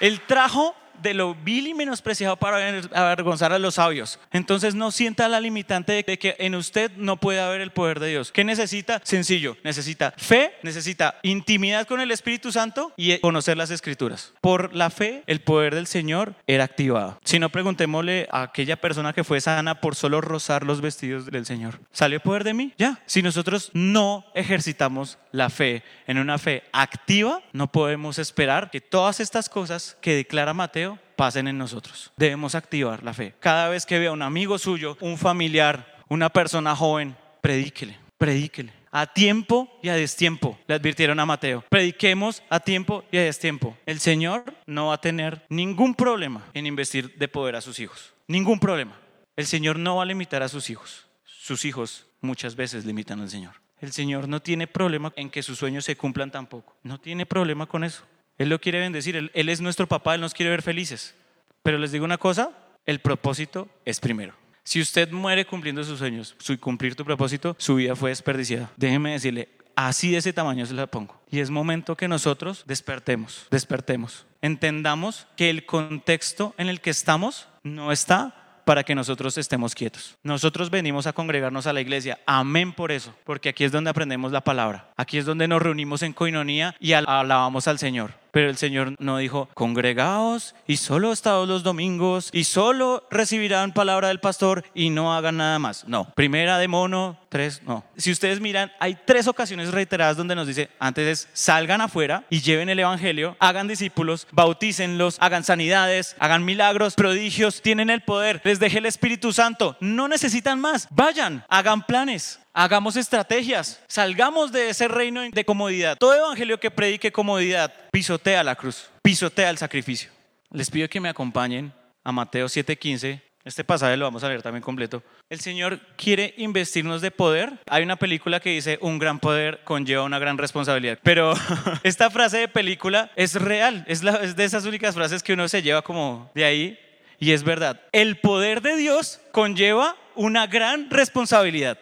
el 0.00 0.20
trajo 0.20 0.76
de 1.02 1.14
lo 1.14 1.34
vil 1.34 1.66
y 1.66 1.74
menospreciado 1.74 2.36
para 2.36 2.56
avergonzar 2.94 3.52
a 3.52 3.58
los 3.58 3.74
sabios. 3.74 4.18
Entonces 4.32 4.74
no 4.74 4.90
sienta 4.90 5.28
la 5.28 5.40
limitante 5.40 6.04
de 6.06 6.18
que 6.18 6.36
en 6.38 6.54
usted 6.54 6.90
no 6.96 7.16
puede 7.16 7.40
haber 7.40 7.60
el 7.60 7.70
poder 7.70 8.00
de 8.00 8.08
Dios. 8.08 8.32
¿Qué 8.32 8.44
necesita? 8.44 9.00
Sencillo, 9.04 9.56
necesita 9.64 10.12
fe, 10.16 10.52
necesita 10.62 11.18
intimidad 11.22 11.86
con 11.86 12.00
el 12.00 12.10
Espíritu 12.10 12.52
Santo 12.52 12.92
y 12.96 13.18
conocer 13.18 13.56
las 13.56 13.70
escrituras. 13.70 14.32
Por 14.40 14.74
la 14.74 14.90
fe, 14.90 15.22
el 15.26 15.40
poder 15.40 15.74
del 15.74 15.86
Señor 15.86 16.34
era 16.46 16.64
activado. 16.64 17.18
Si 17.24 17.38
no, 17.38 17.50
preguntémosle 17.50 18.28
a 18.30 18.42
aquella 18.42 18.80
persona 18.80 19.12
que 19.12 19.24
fue 19.24 19.40
sana 19.40 19.80
por 19.80 19.94
solo 19.94 20.20
rozar 20.20 20.64
los 20.64 20.80
vestidos 20.80 21.26
del 21.26 21.46
Señor. 21.46 21.80
¿Salió 21.92 22.20
poder 22.20 22.44
de 22.44 22.54
mí? 22.54 22.72
Ya. 22.78 23.00
Si 23.06 23.22
nosotros 23.22 23.70
no 23.74 24.24
ejercitamos 24.34 25.18
la 25.32 25.50
fe 25.50 25.82
en 26.06 26.18
una 26.18 26.38
fe 26.38 26.64
activa, 26.72 27.42
no 27.52 27.70
podemos 27.70 28.18
esperar 28.18 28.70
que 28.70 28.80
todas 28.80 29.20
estas 29.20 29.48
cosas 29.48 29.96
que 30.00 30.14
declara 30.14 30.54
Mateo 30.54 30.87
pasen 31.16 31.48
en 31.48 31.58
nosotros. 31.58 32.12
Debemos 32.16 32.54
activar 32.54 33.02
la 33.02 33.12
fe. 33.12 33.34
Cada 33.40 33.68
vez 33.68 33.84
que 33.84 33.98
vea 33.98 34.12
un 34.12 34.22
amigo 34.22 34.58
suyo, 34.58 34.96
un 35.00 35.18
familiar, 35.18 35.98
una 36.08 36.28
persona 36.28 36.76
joven, 36.76 37.16
predíquele, 37.40 37.98
predíquele. 38.16 38.72
A 38.90 39.06
tiempo 39.06 39.68
y 39.82 39.90
a 39.90 39.94
destiempo, 39.94 40.58
le 40.66 40.74
advirtieron 40.74 41.20
a 41.20 41.26
Mateo. 41.26 41.64
Prediquemos 41.68 42.42
a 42.48 42.60
tiempo 42.60 43.04
y 43.12 43.18
a 43.18 43.22
destiempo. 43.22 43.76
El 43.84 44.00
Señor 44.00 44.44
no 44.66 44.86
va 44.86 44.94
a 44.94 45.00
tener 45.00 45.44
ningún 45.50 45.94
problema 45.94 46.46
en 46.54 46.66
investir 46.66 47.14
de 47.18 47.28
poder 47.28 47.56
a 47.56 47.60
sus 47.60 47.80
hijos. 47.80 48.14
Ningún 48.26 48.58
problema. 48.58 48.98
El 49.36 49.46
Señor 49.46 49.78
no 49.78 49.96
va 49.96 50.04
a 50.04 50.06
limitar 50.06 50.42
a 50.42 50.48
sus 50.48 50.70
hijos. 50.70 51.06
Sus 51.24 51.64
hijos 51.64 52.06
muchas 52.20 52.56
veces 52.56 52.84
limitan 52.84 53.20
al 53.20 53.30
Señor. 53.30 53.54
El 53.80 53.92
Señor 53.92 54.26
no 54.26 54.40
tiene 54.40 54.66
problema 54.66 55.12
en 55.16 55.30
que 55.30 55.42
sus 55.42 55.58
sueños 55.58 55.84
se 55.84 55.96
cumplan 55.96 56.30
tampoco. 56.30 56.76
No 56.82 56.98
tiene 56.98 57.26
problema 57.26 57.66
con 57.66 57.84
eso. 57.84 58.04
Él 58.38 58.48
lo 58.48 58.60
quiere 58.60 58.80
bendecir. 58.80 59.16
Él, 59.16 59.48
es 59.48 59.60
nuestro 59.60 59.86
papá, 59.86 60.14
Él 60.14 60.20
nos 60.20 60.34
quiere 60.34 60.50
ver 60.50 60.62
felices. 60.62 61.14
Pero 61.62 61.78
les 61.78 61.92
digo 61.92 62.04
una 62.04 62.18
cosa, 62.18 62.50
el 62.86 63.00
propósito 63.00 63.68
es 63.84 64.00
primero. 64.00 64.34
Si 64.62 64.80
usted 64.80 65.10
muere 65.10 65.46
cumpliendo 65.46 65.82
sus 65.82 65.98
sueños, 65.98 66.34
su 66.38 66.58
cumplir 66.60 66.94
tu 66.94 67.04
propósito, 67.04 67.56
su 67.58 67.76
vida 67.76 67.96
fue 67.96 68.10
desperdiciada. 68.10 68.70
Déjeme 68.76 69.12
decirle, 69.12 69.48
así 69.74 70.10
de 70.10 70.18
ese 70.18 70.32
tamaño 70.32 70.66
se 70.66 70.74
la 70.74 70.86
pongo. 70.86 71.20
Y 71.30 71.40
es 71.40 71.50
momento 71.50 71.96
que 71.96 72.06
nosotros 72.06 72.64
despertemos, 72.66 73.46
despertemos. 73.50 74.26
Entendamos 74.42 75.26
que 75.36 75.50
el 75.50 75.66
contexto 75.66 76.54
en 76.58 76.68
el 76.68 76.80
que 76.80 76.90
estamos 76.90 77.48
no 77.62 77.92
está 77.92 78.62
para 78.68 78.84
que 78.84 78.94
nosotros 78.94 79.38
estemos 79.38 79.74
quietos. 79.74 80.18
Nosotros 80.22 80.68
venimos 80.68 81.06
a 81.06 81.14
congregarnos 81.14 81.66
a 81.66 81.72
la 81.72 81.80
iglesia. 81.80 82.18
Amén 82.26 82.74
por 82.74 82.92
eso, 82.92 83.14
porque 83.24 83.48
aquí 83.48 83.64
es 83.64 83.72
donde 83.72 83.88
aprendemos 83.88 84.30
la 84.30 84.42
palabra. 84.42 84.90
Aquí 84.94 85.16
es 85.16 85.24
donde 85.24 85.48
nos 85.48 85.62
reunimos 85.62 86.02
en 86.02 86.12
coinonía 86.12 86.76
y 86.78 86.92
alabamos 86.92 87.66
al 87.66 87.78
Señor. 87.78 88.12
Pero 88.30 88.50
el 88.50 88.56
Señor 88.56 88.94
no 88.98 89.18
dijo, 89.18 89.48
congregaos 89.54 90.54
y 90.66 90.76
solo 90.76 91.12
estados 91.12 91.48
los 91.48 91.62
domingos 91.62 92.30
y 92.32 92.44
solo 92.44 93.06
recibirán 93.10 93.72
palabra 93.72 94.08
del 94.08 94.20
pastor 94.20 94.64
y 94.74 94.90
no 94.90 95.14
hagan 95.14 95.38
nada 95.38 95.58
más. 95.58 95.86
No, 95.86 96.12
primera 96.14 96.58
de 96.58 96.68
mono, 96.68 97.18
tres, 97.28 97.62
no. 97.64 97.84
Si 97.96 98.10
ustedes 98.10 98.40
miran, 98.40 98.72
hay 98.80 98.96
tres 99.04 99.26
ocasiones 99.26 99.70
reiteradas 99.70 100.16
donde 100.16 100.34
nos 100.34 100.46
dice, 100.46 100.70
antes 100.78 101.06
es, 101.06 101.28
salgan 101.32 101.80
afuera 101.80 102.24
y 102.30 102.40
lleven 102.40 102.68
el 102.68 102.78
Evangelio, 102.78 103.36
hagan 103.38 103.68
discípulos, 103.68 104.26
bautícenlos, 104.32 105.16
hagan 105.20 105.44
sanidades, 105.44 106.16
hagan 106.18 106.44
milagros, 106.44 106.94
prodigios, 106.94 107.62
tienen 107.62 107.90
el 107.90 108.02
poder, 108.02 108.40
les 108.44 108.58
deje 108.58 108.78
el 108.78 108.86
Espíritu 108.86 109.32
Santo, 109.32 109.76
no 109.80 110.08
necesitan 110.08 110.60
más, 110.60 110.88
vayan, 110.90 111.44
hagan 111.48 111.84
planes, 111.84 112.40
hagamos 112.58 112.96
estrategias, 112.96 113.80
salgamos 113.86 114.50
de 114.50 114.70
ese 114.70 114.88
reino 114.88 115.22
de 115.22 115.44
comodidad. 115.44 115.96
Todo 115.96 116.16
evangelio 116.16 116.58
que 116.58 116.72
predique 116.72 117.12
comodidad 117.12 117.72
pisotea 117.92 118.42
la 118.42 118.56
cruz, 118.56 118.90
pisotea 119.00 119.50
el 119.50 119.58
sacrificio. 119.58 120.10
Les 120.50 120.68
pido 120.68 120.88
que 120.88 121.00
me 121.00 121.08
acompañen 121.08 121.72
a 122.02 122.10
Mateo 122.10 122.48
7:15. 122.48 123.22
Este 123.44 123.62
pasaje 123.62 123.96
lo 123.96 124.04
vamos 124.04 124.24
a 124.24 124.28
leer 124.28 124.42
también 124.42 124.62
completo. 124.62 125.02
El 125.30 125.40
Señor 125.40 125.78
quiere 125.96 126.34
investirnos 126.36 127.00
de 127.00 127.12
poder. 127.12 127.60
Hay 127.68 127.84
una 127.84 127.96
película 127.96 128.40
que 128.40 128.50
dice, 128.50 128.78
un 128.82 128.98
gran 128.98 129.20
poder 129.20 129.60
conlleva 129.64 130.02
una 130.02 130.18
gran 130.18 130.36
responsabilidad. 130.36 130.98
Pero 131.02 131.34
esta 131.84 132.10
frase 132.10 132.38
de 132.38 132.48
película 132.48 133.10
es 133.14 133.36
real, 133.36 133.84
es, 133.86 134.02
es 134.02 134.34
de 134.34 134.44
esas 134.44 134.66
únicas 134.66 134.96
frases 134.96 135.22
que 135.22 135.32
uno 135.32 135.48
se 135.48 135.62
lleva 135.62 135.82
como 135.82 136.30
de 136.34 136.44
ahí. 136.44 136.78
Y 137.20 137.32
es 137.32 137.44
verdad, 137.44 137.80
el 137.92 138.16
poder 138.16 138.62
de 138.62 138.76
Dios 138.76 139.20
conlleva 139.32 139.96
una 140.14 140.46
gran 140.48 140.90
responsabilidad. 140.90 141.78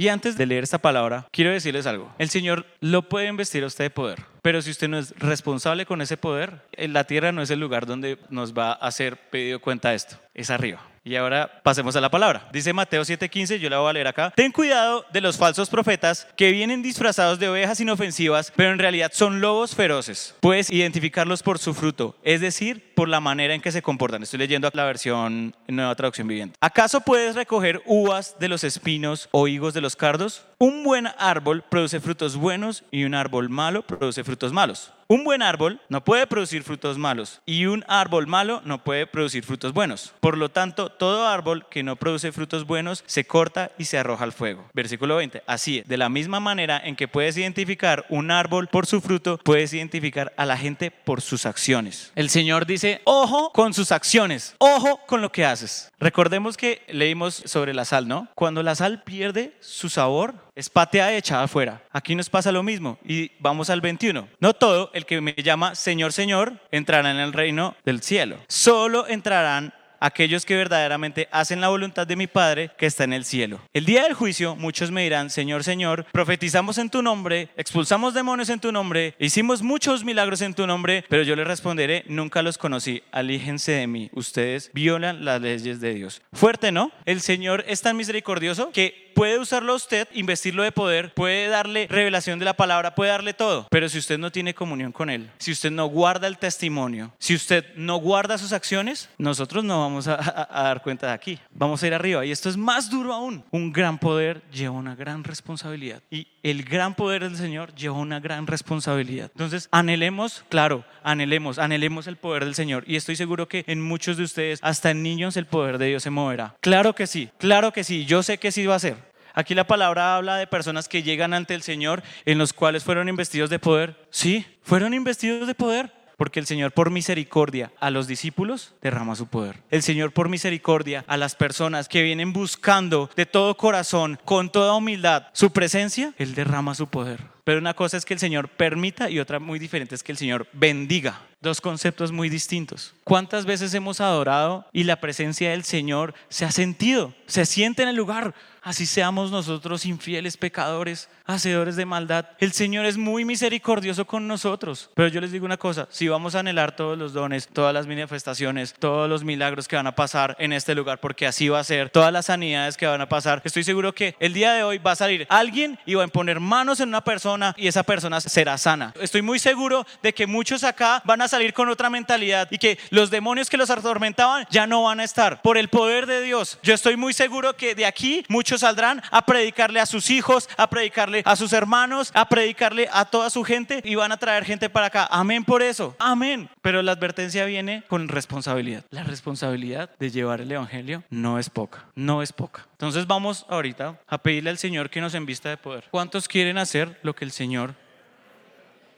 Y 0.00 0.08
antes 0.08 0.38
de 0.38 0.46
leer 0.46 0.64
esta 0.64 0.78
palabra, 0.78 1.28
quiero 1.30 1.50
decirles 1.50 1.86
algo. 1.86 2.10
El 2.16 2.30
Señor 2.30 2.64
lo 2.80 3.10
puede 3.10 3.28
investir 3.28 3.64
a 3.64 3.66
usted 3.66 3.84
de 3.84 3.90
poder, 3.90 4.22
pero 4.40 4.62
si 4.62 4.70
usted 4.70 4.88
no 4.88 4.98
es 4.98 5.10
responsable 5.18 5.84
con 5.84 6.00
ese 6.00 6.16
poder, 6.16 6.62
la 6.78 7.04
tierra 7.04 7.32
no 7.32 7.42
es 7.42 7.50
el 7.50 7.60
lugar 7.60 7.84
donde 7.84 8.16
nos 8.30 8.54
va 8.54 8.70
a 8.70 8.86
hacer 8.86 9.18
pedido 9.28 9.60
cuenta 9.60 9.90
de 9.90 9.96
esto, 9.96 10.16
es 10.32 10.48
arriba. 10.48 10.80
Y 11.02 11.16
ahora 11.16 11.62
pasemos 11.62 11.96
a 11.96 12.00
la 12.00 12.10
palabra. 12.10 12.48
Dice 12.52 12.74
Mateo 12.74 13.02
7:15, 13.02 13.58
yo 13.58 13.70
la 13.70 13.78
voy 13.78 13.88
a 13.88 13.92
leer 13.94 14.06
acá. 14.06 14.32
Ten 14.36 14.52
cuidado 14.52 15.06
de 15.12 15.22
los 15.22 15.38
falsos 15.38 15.70
profetas 15.70 16.28
que 16.36 16.50
vienen 16.50 16.82
disfrazados 16.82 17.38
de 17.38 17.48
ovejas 17.48 17.80
inofensivas, 17.80 18.52
pero 18.54 18.70
en 18.70 18.78
realidad 18.78 19.10
son 19.14 19.40
lobos 19.40 19.74
feroces. 19.74 20.34
Puedes 20.40 20.70
identificarlos 20.70 21.42
por 21.42 21.58
su 21.58 21.72
fruto, 21.72 22.16
es 22.22 22.42
decir, 22.42 22.92
por 22.94 23.08
la 23.08 23.20
manera 23.20 23.54
en 23.54 23.62
que 23.62 23.72
se 23.72 23.80
comportan. 23.80 24.22
Estoy 24.22 24.40
leyendo 24.40 24.68
la 24.74 24.84
versión 24.84 25.56
Nueva 25.68 25.94
Traducción 25.94 26.28
Viviente. 26.28 26.56
¿Acaso 26.60 27.00
puedes 27.00 27.34
recoger 27.34 27.82
uvas 27.86 28.36
de 28.38 28.48
los 28.48 28.62
espinos 28.62 29.30
o 29.30 29.48
higos 29.48 29.72
de 29.72 29.80
los 29.80 29.96
cardos? 29.96 30.44
Un 30.58 30.84
buen 30.84 31.08
árbol 31.16 31.64
produce 31.70 32.00
frutos 32.00 32.36
buenos 32.36 32.84
y 32.90 33.04
un 33.04 33.14
árbol 33.14 33.48
malo 33.48 33.82
produce 33.86 34.22
frutos 34.22 34.52
malos. 34.52 34.92
Un 35.10 35.24
buen 35.24 35.42
árbol 35.42 35.80
no 35.88 36.04
puede 36.04 36.24
producir 36.28 36.62
frutos 36.62 36.96
malos 36.96 37.40
y 37.44 37.66
un 37.66 37.84
árbol 37.88 38.28
malo 38.28 38.62
no 38.64 38.84
puede 38.84 39.08
producir 39.08 39.42
frutos 39.42 39.72
buenos. 39.72 40.14
Por 40.20 40.38
lo 40.38 40.50
tanto, 40.50 40.88
todo 40.88 41.26
árbol 41.26 41.66
que 41.68 41.82
no 41.82 41.96
produce 41.96 42.30
frutos 42.30 42.64
buenos 42.64 43.02
se 43.06 43.24
corta 43.24 43.72
y 43.76 43.86
se 43.86 43.98
arroja 43.98 44.22
al 44.22 44.30
fuego. 44.30 44.70
Versículo 44.72 45.16
20. 45.16 45.42
Así, 45.48 45.82
de 45.84 45.96
la 45.96 46.08
misma 46.08 46.38
manera 46.38 46.80
en 46.84 46.94
que 46.94 47.08
puedes 47.08 47.36
identificar 47.36 48.06
un 48.08 48.30
árbol 48.30 48.68
por 48.68 48.86
su 48.86 49.00
fruto, 49.00 49.38
puedes 49.38 49.74
identificar 49.74 50.32
a 50.36 50.46
la 50.46 50.56
gente 50.56 50.92
por 50.92 51.22
sus 51.22 51.44
acciones. 51.44 52.12
El 52.14 52.30
Señor 52.30 52.64
dice, 52.64 53.00
ojo 53.02 53.50
con 53.50 53.74
sus 53.74 53.90
acciones, 53.90 54.54
ojo 54.58 55.00
con 55.08 55.22
lo 55.22 55.32
que 55.32 55.44
haces. 55.44 55.90
Recordemos 55.98 56.56
que 56.56 56.84
leímos 56.86 57.34
sobre 57.46 57.74
la 57.74 57.84
sal, 57.84 58.06
¿no? 58.06 58.28
Cuando 58.36 58.62
la 58.62 58.76
sal 58.76 59.02
pierde 59.02 59.56
su 59.58 59.88
sabor, 59.88 60.36
es 60.60 60.68
pateada 60.68 61.16
echada 61.16 61.44
afuera. 61.44 61.82
Aquí 61.90 62.14
nos 62.14 62.28
pasa 62.28 62.52
lo 62.52 62.62
mismo 62.62 62.98
y 63.02 63.32
vamos 63.40 63.70
al 63.70 63.80
21. 63.80 64.28
No 64.40 64.52
todo 64.52 64.90
el 64.92 65.06
que 65.06 65.22
me 65.22 65.32
llama 65.32 65.74
Señor, 65.74 66.12
Señor 66.12 66.52
entrará 66.70 67.10
en 67.10 67.16
el 67.16 67.32
reino 67.32 67.74
del 67.86 68.02
cielo. 68.02 68.36
Solo 68.46 69.08
entrarán 69.08 69.72
aquellos 70.00 70.44
que 70.44 70.56
verdaderamente 70.56 71.28
hacen 71.30 71.60
la 71.60 71.68
voluntad 71.68 72.06
de 72.06 72.16
mi 72.16 72.26
Padre 72.26 72.70
que 72.76 72.86
está 72.86 73.04
en 73.04 73.12
el 73.12 73.24
cielo. 73.24 73.60
El 73.72 73.84
día 73.84 74.02
del 74.02 74.14
juicio 74.14 74.56
muchos 74.56 74.90
me 74.90 75.02
dirán, 75.02 75.30
Señor, 75.30 75.62
Señor, 75.62 76.06
profetizamos 76.12 76.78
en 76.78 76.90
tu 76.90 77.02
nombre, 77.02 77.50
expulsamos 77.56 78.14
demonios 78.14 78.48
en 78.48 78.60
tu 78.60 78.72
nombre, 78.72 79.14
hicimos 79.18 79.62
muchos 79.62 80.02
milagros 80.04 80.40
en 80.40 80.54
tu 80.54 80.66
nombre, 80.66 81.04
pero 81.08 81.22
yo 81.22 81.36
les 81.36 81.46
responderé, 81.46 82.04
nunca 82.08 82.42
los 82.42 82.58
conocí, 82.58 83.02
alíjense 83.12 83.72
de 83.72 83.86
mí, 83.86 84.10
ustedes 84.12 84.70
violan 84.72 85.24
las 85.24 85.40
leyes 85.40 85.80
de 85.80 85.94
Dios. 85.94 86.22
Fuerte, 86.32 86.72
¿no? 86.72 86.90
El 87.04 87.20
Señor 87.20 87.64
es 87.68 87.82
tan 87.82 87.96
misericordioso 87.96 88.70
que 88.72 89.10
puede 89.14 89.38
usarlo 89.38 89.72
a 89.72 89.76
usted, 89.76 90.08
investirlo 90.14 90.62
de 90.62 90.72
poder, 90.72 91.12
puede 91.12 91.48
darle 91.48 91.86
revelación 91.90 92.38
de 92.38 92.44
la 92.46 92.54
palabra, 92.54 92.94
puede 92.94 93.10
darle 93.10 93.34
todo, 93.34 93.66
pero 93.70 93.88
si 93.88 93.98
usted 93.98 94.18
no 94.18 94.32
tiene 94.32 94.54
comunión 94.54 94.92
con 94.92 95.10
Él, 95.10 95.30
si 95.38 95.52
usted 95.52 95.70
no 95.70 95.86
guarda 95.86 96.26
el 96.26 96.38
testimonio, 96.38 97.12
si 97.18 97.34
usted 97.34 97.66
no 97.74 97.96
guarda 97.96 98.38
sus 98.38 98.52
acciones, 98.52 99.10
nosotros 99.18 99.64
no 99.64 99.80
vamos 99.80 99.89
a, 100.06 100.16
dar 100.50 100.82
cuenta 100.82 101.08
de 101.08 101.12
aquí, 101.12 101.38
vamos 101.52 101.82
a 101.82 101.86
ir 101.86 101.94
arriba 101.94 102.24
y 102.24 102.30
esto 102.30 102.48
es 102.48 102.56
más 102.56 102.90
duro 102.90 103.12
aún. 103.12 103.44
Un 103.50 103.72
gran 103.72 103.98
poder 103.98 104.42
lleva 104.52 104.74
una 104.74 104.94
gran 104.94 105.24
responsabilidad 105.24 106.02
y 106.10 106.26
el 106.42 106.64
gran 106.64 106.94
poder 106.94 107.22
del 107.24 107.36
Señor 107.36 107.74
lleva 107.74 107.96
una 107.96 108.20
gran 108.20 108.46
responsabilidad. 108.46 109.30
Entonces, 109.34 109.68
anhelemos, 109.70 110.44
claro, 110.48 110.84
anhelemos, 111.02 111.58
anhelemos 111.58 112.06
el 112.06 112.16
poder 112.16 112.44
del 112.44 112.54
Señor 112.54 112.84
y 112.86 112.96
estoy 112.96 113.16
seguro 113.16 113.48
que 113.48 113.64
en 113.66 113.80
muchos 113.80 114.16
de 114.16 114.24
ustedes, 114.24 114.60
hasta 114.62 114.90
en 114.90 115.02
niños, 115.02 115.36
el 115.36 115.46
poder 115.46 115.78
de 115.78 115.86
Dios 115.86 116.02
se 116.02 116.10
moverá. 116.10 116.56
Claro 116.60 116.94
que 116.94 117.06
sí, 117.06 117.30
claro 117.38 117.72
que 117.72 117.84
sí, 117.84 118.04
yo 118.06 118.22
sé 118.22 118.38
que 118.38 118.52
sí 118.52 118.66
va 118.66 118.76
a 118.76 118.80
ser. 118.80 119.10
Aquí 119.32 119.54
la 119.54 119.66
palabra 119.66 120.16
habla 120.16 120.36
de 120.36 120.46
personas 120.46 120.88
que 120.88 121.02
llegan 121.02 121.34
ante 121.34 121.54
el 121.54 121.62
Señor 121.62 122.02
en 122.24 122.38
los 122.38 122.52
cuales 122.52 122.84
fueron 122.84 123.08
investidos 123.08 123.50
de 123.50 123.58
poder. 123.58 123.96
Sí, 124.10 124.44
fueron 124.62 124.94
investidos 124.94 125.46
de 125.46 125.54
poder. 125.54 125.99
Porque 126.20 126.38
el 126.38 126.44
Señor 126.44 126.72
por 126.72 126.90
misericordia 126.90 127.72
a 127.80 127.88
los 127.88 128.06
discípulos 128.06 128.74
derrama 128.82 129.16
su 129.16 129.28
poder. 129.28 129.62
El 129.70 129.82
Señor 129.82 130.12
por 130.12 130.28
misericordia 130.28 131.02
a 131.06 131.16
las 131.16 131.34
personas 131.34 131.88
que 131.88 132.02
vienen 132.02 132.34
buscando 132.34 133.08
de 133.16 133.24
todo 133.24 133.56
corazón, 133.56 134.18
con 134.26 134.52
toda 134.52 134.74
humildad, 134.74 135.28
su 135.32 135.50
presencia, 135.50 136.12
Él 136.18 136.34
derrama 136.34 136.74
su 136.74 136.88
poder. 136.88 137.22
Pero 137.44 137.58
una 137.58 137.72
cosa 137.72 137.96
es 137.96 138.04
que 138.04 138.12
el 138.12 138.20
Señor 138.20 138.50
permita 138.50 139.08
y 139.08 139.18
otra 139.18 139.38
muy 139.38 139.58
diferente 139.58 139.94
es 139.94 140.02
que 140.02 140.12
el 140.12 140.18
Señor 140.18 140.46
bendiga. 140.52 141.22
Dos 141.40 141.62
conceptos 141.62 142.12
muy 142.12 142.28
distintos. 142.28 142.94
¿Cuántas 143.02 143.46
veces 143.46 143.72
hemos 143.72 144.02
adorado 144.02 144.66
y 144.74 144.84
la 144.84 145.00
presencia 145.00 145.52
del 145.52 145.64
Señor 145.64 146.12
se 146.28 146.44
ha 146.44 146.52
sentido, 146.52 147.14
se 147.24 147.46
siente 147.46 147.82
en 147.82 147.88
el 147.88 147.96
lugar? 147.96 148.34
Así 148.62 148.84
seamos 148.84 149.30
nosotros 149.30 149.86
infieles 149.86 150.36
pecadores, 150.36 151.08
hacedores 151.24 151.76
de 151.76 151.86
maldad. 151.86 152.26
El 152.38 152.52
Señor 152.52 152.84
es 152.84 152.98
muy 152.98 153.24
misericordioso 153.24 154.06
con 154.06 154.28
nosotros. 154.28 154.90
Pero 154.94 155.08
yo 155.08 155.20
les 155.22 155.32
digo 155.32 155.46
una 155.46 155.56
cosa, 155.56 155.88
si 155.90 156.08
vamos 156.08 156.34
a 156.34 156.40
anhelar 156.40 156.76
todos 156.76 156.98
los 156.98 157.14
dones, 157.14 157.48
todas 157.48 157.72
las 157.72 157.86
manifestaciones, 157.86 158.74
todos 158.78 159.08
los 159.08 159.24
milagros 159.24 159.66
que 159.66 159.76
van 159.76 159.86
a 159.86 159.94
pasar 159.94 160.36
en 160.38 160.52
este 160.52 160.74
lugar, 160.74 161.00
porque 161.00 161.26
así 161.26 161.48
va 161.48 161.60
a 161.60 161.64
ser, 161.64 161.88
todas 161.88 162.12
las 162.12 162.26
sanidades 162.26 162.76
que 162.76 162.86
van 162.86 163.00
a 163.00 163.08
pasar, 163.08 163.40
estoy 163.44 163.64
seguro 163.64 163.94
que 163.94 164.14
el 164.20 164.34
día 164.34 164.52
de 164.52 164.62
hoy 164.62 164.76
va 164.76 164.92
a 164.92 164.96
salir 164.96 165.26
alguien 165.30 165.78
y 165.86 165.94
va 165.94 166.04
a 166.04 166.08
poner 166.08 166.38
manos 166.38 166.80
en 166.80 166.90
una 166.90 167.02
persona 167.02 167.54
y 167.56 167.66
esa 167.66 167.82
persona 167.82 168.20
será 168.20 168.58
sana. 168.58 168.92
Estoy 169.00 169.22
muy 169.22 169.38
seguro 169.38 169.86
de 170.02 170.12
que 170.12 170.26
muchos 170.26 170.64
acá 170.64 171.00
van 171.06 171.22
a 171.22 171.28
salir 171.28 171.54
con 171.54 171.70
otra 171.70 171.88
mentalidad 171.88 172.48
y 172.50 172.58
que 172.58 172.78
los 172.90 173.10
demonios 173.10 173.48
que 173.48 173.56
los 173.56 173.70
atormentaban 173.70 174.46
ya 174.50 174.66
no 174.66 174.82
van 174.82 175.00
a 175.00 175.04
estar. 175.04 175.40
Por 175.40 175.56
el 175.56 175.68
poder 175.68 176.04
de 176.04 176.20
Dios, 176.20 176.58
yo 176.62 176.74
estoy 176.74 176.96
muy 176.96 177.14
seguro 177.14 177.56
que 177.56 177.74
de 177.74 177.86
aquí 177.86 178.24
muchos 178.28 178.49
saldrán 178.58 179.02
a 179.10 179.24
predicarle 179.26 179.80
a 179.80 179.86
sus 179.86 180.10
hijos, 180.10 180.48
a 180.56 180.68
predicarle 180.68 181.22
a 181.24 181.36
sus 181.36 181.52
hermanos, 181.52 182.10
a 182.14 182.28
predicarle 182.28 182.88
a 182.92 183.04
toda 183.04 183.30
su 183.30 183.44
gente 183.44 183.80
y 183.84 183.94
van 183.94 184.12
a 184.12 184.16
traer 184.16 184.44
gente 184.44 184.70
para 184.70 184.86
acá. 184.86 185.08
Amén 185.10 185.44
por 185.44 185.62
eso. 185.62 185.94
Amén. 185.98 186.48
Pero 186.62 186.82
la 186.82 186.92
advertencia 186.92 187.44
viene 187.44 187.84
con 187.88 188.08
responsabilidad. 188.08 188.84
La 188.90 189.04
responsabilidad 189.04 189.90
de 189.98 190.10
llevar 190.10 190.40
el 190.40 190.50
Evangelio 190.50 191.04
no 191.10 191.38
es 191.38 191.50
poca, 191.50 191.86
no 191.94 192.22
es 192.22 192.32
poca. 192.32 192.66
Entonces 192.72 193.06
vamos 193.06 193.46
ahorita 193.48 194.00
a 194.06 194.18
pedirle 194.18 194.50
al 194.50 194.58
Señor 194.58 194.90
que 194.90 195.00
nos 195.00 195.14
envista 195.14 195.48
de 195.48 195.56
poder. 195.56 195.84
¿Cuántos 195.90 196.28
quieren 196.28 196.58
hacer 196.58 196.98
lo 197.02 197.14
que 197.14 197.24
el 197.24 197.30
Señor 197.30 197.74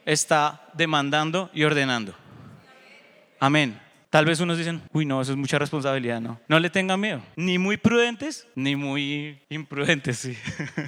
está 0.05 0.69
demandando 0.73 1.49
y 1.53 1.63
ordenando? 1.63 2.15
Amén. 3.39 3.82
Tal 4.13 4.25
vez 4.25 4.39
unos 4.39 4.59
dicen, 4.59 4.79
uy, 4.91 5.07
no, 5.07 5.19
eso 5.23 5.31
es 5.31 5.37
mucha 5.39 5.57
responsabilidad, 5.57 6.21
no. 6.21 6.39
No 6.47 6.59
le 6.59 6.69
tengan 6.69 6.99
miedo, 6.99 7.23
ni 7.35 7.57
muy 7.57 7.77
prudentes, 7.77 8.45
ni 8.53 8.75
muy 8.75 9.41
imprudentes, 9.49 10.19
sí. 10.19 10.37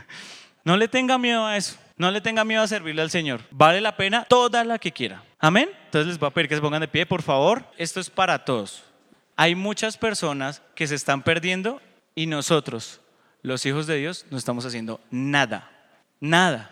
no 0.64 0.78
le 0.78 0.88
tenga 0.88 1.18
miedo 1.18 1.44
a 1.44 1.58
eso, 1.58 1.76
no 1.98 2.12
le 2.12 2.22
tenga 2.22 2.46
miedo 2.46 2.62
a 2.62 2.68
servirle 2.68 3.02
al 3.02 3.10
Señor. 3.10 3.42
Vale 3.50 3.82
la 3.82 3.98
pena 3.98 4.26
toda 4.26 4.64
la 4.64 4.78
que 4.78 4.92
quiera. 4.92 5.24
Amén. 5.40 5.72
Entonces 5.86 6.06
les 6.06 6.20
voy 6.20 6.28
a 6.28 6.34
pedir 6.36 6.50
que 6.50 6.54
se 6.54 6.62
pongan 6.62 6.82
de 6.82 6.88
pie, 6.88 7.08
por 7.08 7.24
favor. 7.24 7.66
Esto 7.80 8.00
es 8.00 8.12
para 8.12 8.46
todos. 8.46 8.84
Hay 9.36 9.56
muchas 9.56 9.98
personas 9.98 10.62
que 10.76 10.86
se 10.86 10.94
están 10.94 11.24
perdiendo 11.24 11.82
y 12.14 12.28
nosotros, 12.28 13.02
los 13.42 13.66
hijos 13.66 13.88
de 13.88 13.98
Dios, 13.98 14.28
no 14.30 14.38
estamos 14.38 14.68
haciendo 14.68 15.02
nada, 15.10 15.72
nada. 16.20 16.70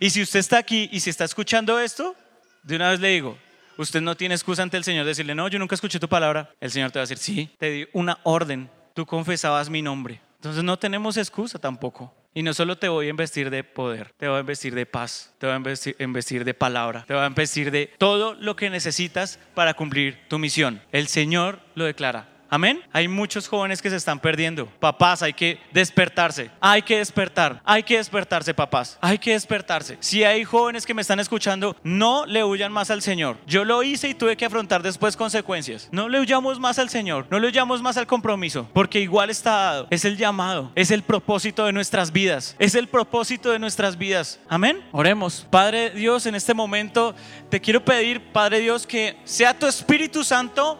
Y 0.00 0.10
si 0.10 0.22
usted 0.22 0.40
está 0.40 0.58
aquí 0.58 0.88
y 0.90 0.98
si 0.98 1.10
está 1.10 1.24
escuchando 1.24 1.78
esto, 1.78 2.16
de 2.64 2.74
una 2.74 2.90
vez 2.90 2.98
le 2.98 3.10
digo, 3.10 3.38
Usted 3.76 4.00
no 4.00 4.16
tiene 4.16 4.34
excusa 4.34 4.62
ante 4.62 4.76
el 4.76 4.84
Señor 4.84 5.04
de 5.04 5.10
decirle, 5.10 5.34
no, 5.34 5.48
yo 5.48 5.58
nunca 5.58 5.74
escuché 5.74 5.98
tu 5.98 6.08
palabra. 6.08 6.50
El 6.60 6.70
Señor 6.70 6.90
te 6.90 6.98
va 6.98 7.02
a 7.02 7.06
decir, 7.06 7.18
sí, 7.18 7.50
te 7.58 7.70
di 7.70 7.88
una 7.92 8.18
orden, 8.22 8.70
tú 8.94 9.06
confesabas 9.06 9.70
mi 9.70 9.82
nombre. 9.82 10.20
Entonces 10.36 10.62
no 10.62 10.78
tenemos 10.78 11.16
excusa 11.16 11.58
tampoco. 11.58 12.14
Y 12.34 12.42
no 12.42 12.52
solo 12.52 12.76
te 12.76 12.88
voy 12.88 13.06
a 13.06 13.10
investir 13.10 13.48
de 13.48 13.62
poder, 13.62 14.12
te 14.16 14.26
voy 14.26 14.38
a 14.38 14.40
investir 14.40 14.74
de 14.74 14.86
paz, 14.86 15.32
te 15.38 15.46
voy 15.46 15.54
a 15.54 16.02
investir, 16.02 16.44
de 16.44 16.52
palabra, 16.52 17.04
te 17.06 17.14
voy 17.14 17.22
a 17.22 17.26
investir 17.28 17.70
de 17.70 17.92
todo 17.96 18.34
lo 18.34 18.56
que 18.56 18.70
necesitas 18.70 19.38
para 19.54 19.74
cumplir 19.74 20.18
tu 20.28 20.40
misión. 20.40 20.82
El 20.90 21.06
Señor 21.06 21.60
lo 21.76 21.84
declara. 21.84 22.33
Amén. 22.54 22.80
Hay 22.92 23.08
muchos 23.08 23.48
jóvenes 23.48 23.82
que 23.82 23.90
se 23.90 23.96
están 23.96 24.20
perdiendo. 24.20 24.66
Papás, 24.78 25.22
hay 25.22 25.32
que 25.32 25.58
despertarse. 25.72 26.52
Hay 26.60 26.82
que 26.82 26.98
despertar. 26.98 27.60
Hay 27.64 27.82
que 27.82 27.96
despertarse, 27.96 28.54
papás. 28.54 28.96
Hay 29.00 29.18
que 29.18 29.32
despertarse. 29.32 29.96
Si 29.98 30.22
hay 30.22 30.44
jóvenes 30.44 30.86
que 30.86 30.94
me 30.94 31.02
están 31.02 31.18
escuchando, 31.18 31.76
no 31.82 32.26
le 32.26 32.44
huyan 32.44 32.70
más 32.70 32.92
al 32.92 33.02
Señor. 33.02 33.38
Yo 33.48 33.64
lo 33.64 33.82
hice 33.82 34.08
y 34.08 34.14
tuve 34.14 34.36
que 34.36 34.44
afrontar 34.44 34.84
después 34.84 35.16
consecuencias. 35.16 35.88
No 35.90 36.08
le 36.08 36.20
huyamos 36.20 36.60
más 36.60 36.78
al 36.78 36.90
Señor. 36.90 37.26
No 37.28 37.40
le 37.40 37.48
huyamos 37.48 37.82
más 37.82 37.96
al 37.96 38.06
compromiso. 38.06 38.68
Porque 38.72 39.00
igual 39.00 39.30
está 39.30 39.50
dado. 39.50 39.86
Es 39.90 40.04
el 40.04 40.16
llamado. 40.16 40.70
Es 40.76 40.92
el 40.92 41.02
propósito 41.02 41.64
de 41.66 41.72
nuestras 41.72 42.12
vidas. 42.12 42.54
Es 42.60 42.76
el 42.76 42.86
propósito 42.86 43.50
de 43.50 43.58
nuestras 43.58 43.98
vidas. 43.98 44.38
Amén. 44.48 44.80
Oremos. 44.92 45.44
Padre 45.50 45.90
Dios, 45.90 46.24
en 46.26 46.36
este 46.36 46.54
momento 46.54 47.16
te 47.50 47.60
quiero 47.60 47.84
pedir, 47.84 48.20
Padre 48.30 48.60
Dios, 48.60 48.86
que 48.86 49.16
sea 49.24 49.58
tu 49.58 49.66
Espíritu 49.66 50.22
Santo 50.22 50.78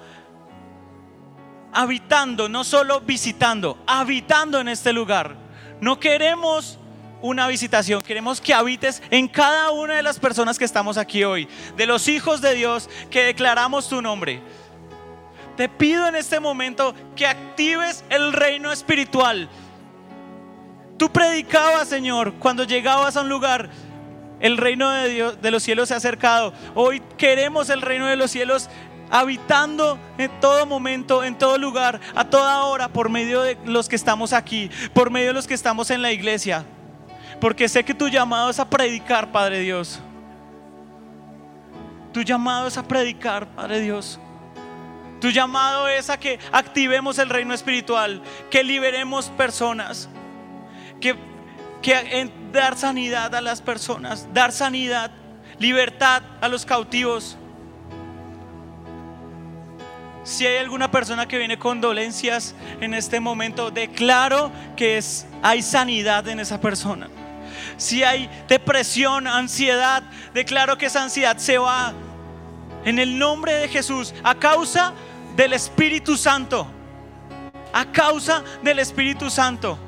habitando, 1.75 2.49
no 2.49 2.65
solo 2.65 3.01
visitando, 3.01 3.77
habitando 3.87 4.61
en 4.61 4.69
este 4.69 4.93
lugar. 4.93 5.35
No 5.81 5.99
queremos 6.01 6.79
una 7.21 7.49
visitación, 7.49 8.03
queremos 8.03 8.41
que 8.41 8.55
habites 8.55 9.03
en 9.11 9.29
cada 9.29 9.71
una 9.71 9.95
de 9.95 10.03
las 10.03 10.19
personas 10.19 10.59
que 10.59 10.65
estamos 10.65 10.97
aquí 10.97 11.25
hoy, 11.25 11.49
de 11.77 11.87
los 11.87 12.07
hijos 12.09 12.41
de 12.41 12.55
Dios 12.55 12.89
que 13.11 13.25
declaramos 13.25 13.89
tu 13.89 14.01
nombre. 14.01 14.41
Te 15.57 15.69
pido 15.69 16.07
en 16.07 16.17
este 16.17 16.41
momento 16.41 16.95
que 17.17 17.27
actives 17.27 18.05
el 18.09 18.33
reino 18.33 18.73
espiritual. 18.73 19.49
Tú 20.97 21.11
predicabas, 21.11 21.89
Señor, 21.89 22.35
cuando 22.35 22.65
llegabas 22.65 23.17
a 23.17 23.23
un 23.23 23.29
lugar, 23.29 23.71
el 24.41 24.57
reino 24.57 24.91
de 24.91 25.09
Dios 25.09 25.41
de 25.41 25.51
los 25.51 25.63
cielos 25.63 25.89
se 25.89 25.95
ha 25.95 25.99
acercado. 25.99 26.53
Hoy 26.75 27.01
queremos 27.17 27.71
el 27.71 27.83
reino 27.83 28.07
de 28.07 28.17
los 28.17 28.31
cielos 28.31 28.69
habitando 29.15 29.97
en 30.19 30.29
todo 30.41 30.67
momento, 30.67 31.23
en 31.23 31.39
todo 31.39 31.57
lugar, 31.57 32.01
a 32.17 32.25
toda 32.25 32.65
hora, 32.65 32.89
por 32.89 33.09
medio 33.09 33.43
de 33.43 33.57
los 33.65 33.89
que 33.89 33.95
estamos 33.95 34.33
aquí, 34.33 34.69
por 34.93 35.09
medio 35.09 35.29
de 35.29 35.35
los 35.35 35.47
que 35.47 35.55
estamos 35.55 35.93
en 35.93 36.03
la 36.03 36.11
iglesia. 36.11 36.65
Porque 37.41 37.69
sé 37.69 37.85
que 37.85 37.95
tu 37.95 38.09
llamado 38.09 38.51
es 38.51 38.59
a 38.59 38.69
predicar, 38.69 39.31
Padre 39.31 39.61
Dios. 39.61 40.01
Tu 42.13 42.23
llamado 42.23 42.67
es 42.67 42.77
a 42.77 42.83
predicar, 42.83 43.47
Padre 43.55 43.83
Dios. 43.83 44.19
Tu 45.21 45.31
llamado 45.31 45.87
es 45.87 46.11
a 46.11 46.19
que 46.19 46.41
activemos 46.51 47.21
el 47.21 47.31
reino 47.31 47.55
espiritual, 47.55 48.21
que 48.51 48.65
liberemos 48.65 49.27
personas, 49.31 50.09
que, 51.01 51.15
que 51.83 52.33
dar 52.53 52.77
sanidad 52.77 53.33
a 53.37 53.41
las 53.41 53.63
personas, 53.63 54.27
dar 54.35 54.51
sanidad, 54.51 55.13
libertad 55.61 56.25
a 56.41 56.49
los 56.49 56.67
cautivos 56.67 57.39
si 60.25 60.47
hay 60.47 60.57
alguna 60.57 60.91
persona 60.91 61.29
que 61.29 61.39
viene 61.39 61.59
con 61.59 61.81
dolencias 61.81 62.55
en 62.81 62.95
este 62.95 63.21
momento, 63.21 63.71
declaro 63.71 64.51
que 64.75 64.97
es, 64.97 65.27
hay 65.43 65.63
sanidad 65.63 66.27
en 66.29 66.41
esa 66.41 66.61
persona. 66.61 67.09
Si 67.77 68.03
hay 68.03 68.31
depresión, 68.49 69.27
ansiedad, 69.27 70.03
declaro 70.33 70.79
que 70.79 70.87
esa 70.87 71.03
ansiedad 71.03 71.37
se 71.37 71.59
va 71.59 71.93
en 72.85 72.99
el 72.99 73.19
nombre 73.19 73.55
de 73.55 73.69
Jesús 73.69 74.15
a 74.23 74.35
causa 74.35 74.95
del 75.37 75.53
Espíritu 75.53 76.17
Santo. 76.17 76.67
A 77.73 77.85
causa 77.87 78.43
del 78.63 78.79
Espíritu 78.79 79.29
Santo. 79.29 79.79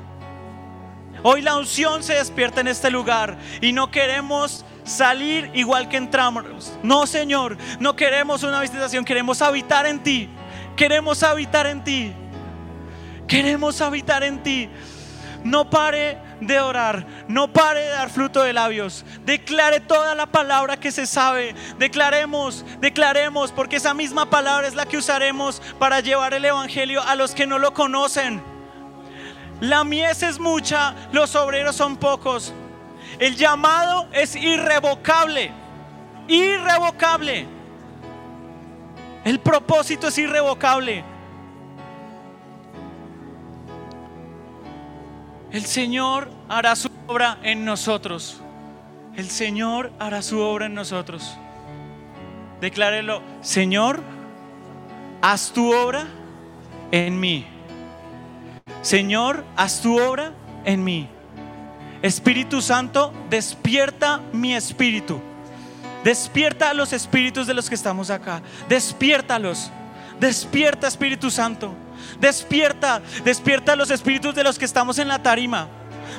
Hoy 1.23 1.41
la 1.41 1.57
unción 1.57 2.03
se 2.03 2.13
despierta 2.13 2.61
en 2.61 2.67
este 2.67 2.91
lugar 2.91 3.37
y 3.59 3.71
no 3.71 3.89
queremos 3.89 4.65
salir 4.87 5.51
igual 5.53 5.89
que 5.89 5.97
entramos. 5.97 6.73
No, 6.81 7.05
Señor, 7.05 7.57
no 7.79 7.95
queremos 7.95 8.43
una 8.43 8.61
visitación, 8.61 9.05
queremos 9.05 9.41
habitar 9.41 9.85
en 9.85 10.01
ti. 10.01 10.29
Queremos 10.75 11.23
habitar 11.23 11.67
en 11.67 11.83
ti. 11.83 12.13
Queremos 13.27 13.81
habitar 13.81 14.23
en 14.23 14.41
ti. 14.41 14.69
No 15.43 15.69
pare 15.69 16.17
de 16.41 16.59
orar, 16.59 17.05
no 17.27 17.51
pare 17.51 17.81
de 17.81 17.89
dar 17.89 18.09
fruto 18.09 18.43
de 18.43 18.53
labios. 18.53 19.05
Declare 19.25 19.79
toda 19.79 20.15
la 20.15 20.27
palabra 20.27 20.77
que 20.77 20.91
se 20.91 21.05
sabe. 21.05 21.55
Declaremos, 21.77 22.65
declaremos, 22.79 23.51
porque 23.51 23.77
esa 23.77 23.93
misma 23.93 24.29
palabra 24.29 24.67
es 24.67 24.75
la 24.75 24.85
que 24.85 24.97
usaremos 24.97 25.61
para 25.79 25.99
llevar 25.99 26.33
el 26.33 26.45
Evangelio 26.45 27.01
a 27.01 27.15
los 27.15 27.33
que 27.33 27.47
no 27.47 27.59
lo 27.59 27.73
conocen. 27.73 28.41
La 29.59 29.83
mies 29.83 30.21
es 30.21 30.39
mucha, 30.39 30.93
los 31.11 31.35
obreros 31.35 31.75
son 31.75 31.97
pocos. 31.97 32.53
El 33.19 33.35
llamado 33.35 34.07
es 34.11 34.35
irrevocable. 34.35 35.51
Irrevocable. 36.27 37.47
El 39.23 39.39
propósito 39.39 40.07
es 40.07 40.17
irrevocable. 40.17 41.03
El 45.51 45.65
Señor 45.65 46.29
hará 46.49 46.75
su 46.75 46.89
obra 47.07 47.39
en 47.43 47.65
nosotros. 47.65 48.41
El 49.15 49.29
Señor 49.29 49.91
hará 49.97 50.21
su 50.21 50.39
obra 50.39 50.67
en 50.67 50.75
nosotros. 50.75 51.37
Declárelo, 52.61 53.21
Señor, 53.41 54.01
haz 55.21 55.51
tu 55.51 55.73
obra 55.73 56.05
en 56.91 57.19
mí. 57.19 57.45
Señor, 58.81 59.43
haz 59.55 59.81
tu 59.81 59.99
obra 59.99 60.33
en 60.65 60.83
mí. 60.83 61.09
Espíritu 62.01 62.61
Santo, 62.61 63.13
despierta 63.29 64.21
mi 64.31 64.55
espíritu. 64.55 65.21
Despierta 66.03 66.73
los 66.73 66.93
espíritus 66.93 67.47
de 67.47 67.53
los 67.53 67.69
que 67.69 67.75
estamos 67.75 68.09
acá. 68.09 68.41
Despiértalos. 68.69 69.71
Despierta 70.19 70.87
Espíritu 70.87 71.29
Santo. 71.29 71.75
Despierta, 72.19 73.01
despierta 73.23 73.75
los 73.75 73.91
espíritus 73.91 74.33
de 74.33 74.43
los 74.43 74.57
que 74.57 74.65
estamos 74.65 74.99
en 74.99 75.07
la 75.07 75.21
tarima. 75.21 75.67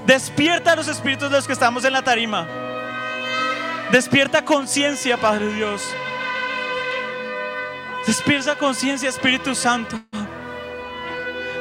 Despierta 0.06 0.76
los 0.76 0.88
espíritus 0.88 1.30
de 1.30 1.36
los 1.36 1.46
que 1.46 1.52
estamos 1.52 1.84
en 1.84 1.92
la 1.92 2.02
tarima. 2.02 2.46
Despierta 3.90 4.44
conciencia, 4.44 5.16
Padre 5.16 5.52
Dios. 5.54 5.82
Despierta 8.06 8.56
conciencia, 8.56 9.08
Espíritu 9.08 9.54
Santo. 9.54 10.00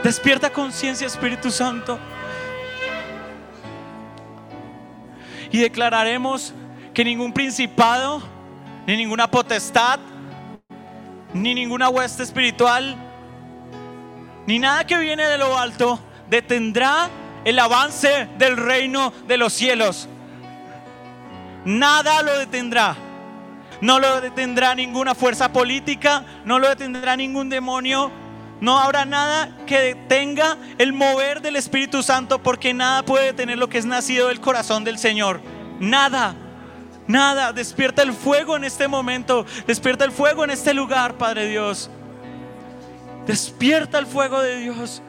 Despierta 0.03 0.49
conciencia, 0.51 1.07
Espíritu 1.07 1.51
Santo. 1.51 1.99
Y 5.51 5.59
declararemos 5.59 6.53
que 6.93 7.03
ningún 7.03 7.33
principado, 7.33 8.21
ni 8.85 8.97
ninguna 8.97 9.29
potestad, 9.29 9.99
ni 11.33 11.53
ninguna 11.53 11.89
hueste 11.89 12.23
espiritual, 12.23 12.95
ni 14.45 14.59
nada 14.59 14.85
que 14.85 14.97
viene 14.97 15.25
de 15.25 15.37
lo 15.37 15.57
alto 15.57 15.99
detendrá 16.29 17.09
el 17.43 17.59
avance 17.59 18.27
del 18.37 18.57
reino 18.57 19.13
de 19.27 19.37
los 19.37 19.53
cielos. 19.53 20.07
Nada 21.65 22.21
lo 22.23 22.37
detendrá. 22.37 22.95
No 23.81 23.99
lo 23.99 24.21
detendrá 24.21 24.73
ninguna 24.73 25.13
fuerza 25.13 25.51
política, 25.51 26.23
no 26.45 26.59
lo 26.59 26.69
detendrá 26.69 27.15
ningún 27.15 27.49
demonio. 27.49 28.11
No 28.59 28.79
habrá 28.79 29.05
nada 29.05 29.55
que 29.67 29.79
detenga 29.79 30.57
el 30.77 30.93
mover 30.93 31.41
del 31.41 31.55
Espíritu 31.55 32.01
Santo 32.01 32.41
porque 32.41 32.73
nada 32.73 33.03
puede 33.03 33.25
detener 33.25 33.57
lo 33.57 33.69
que 33.69 33.77
es 33.77 33.85
nacido 33.85 34.29
del 34.29 34.41
corazón 34.41 34.83
del 34.83 34.97
Señor. 34.97 35.41
Nada. 35.79 36.35
Nada, 37.05 37.53
despierta 37.53 38.01
el 38.01 38.11
fuego 38.11 38.57
en 38.57 38.65
este 38.65 38.87
momento, 38.87 39.45
despierta 39.65 40.03
el 40.03 40.11
fuego 40.11 40.43
en 40.43 40.49
este 40.49 40.73
lugar, 40.73 41.17
Padre 41.17 41.47
Dios. 41.47 41.89
Despierta 43.25 43.97
el 43.99 44.05
fuego 44.05 44.41
de 44.41 44.57
Dios. 44.57 45.01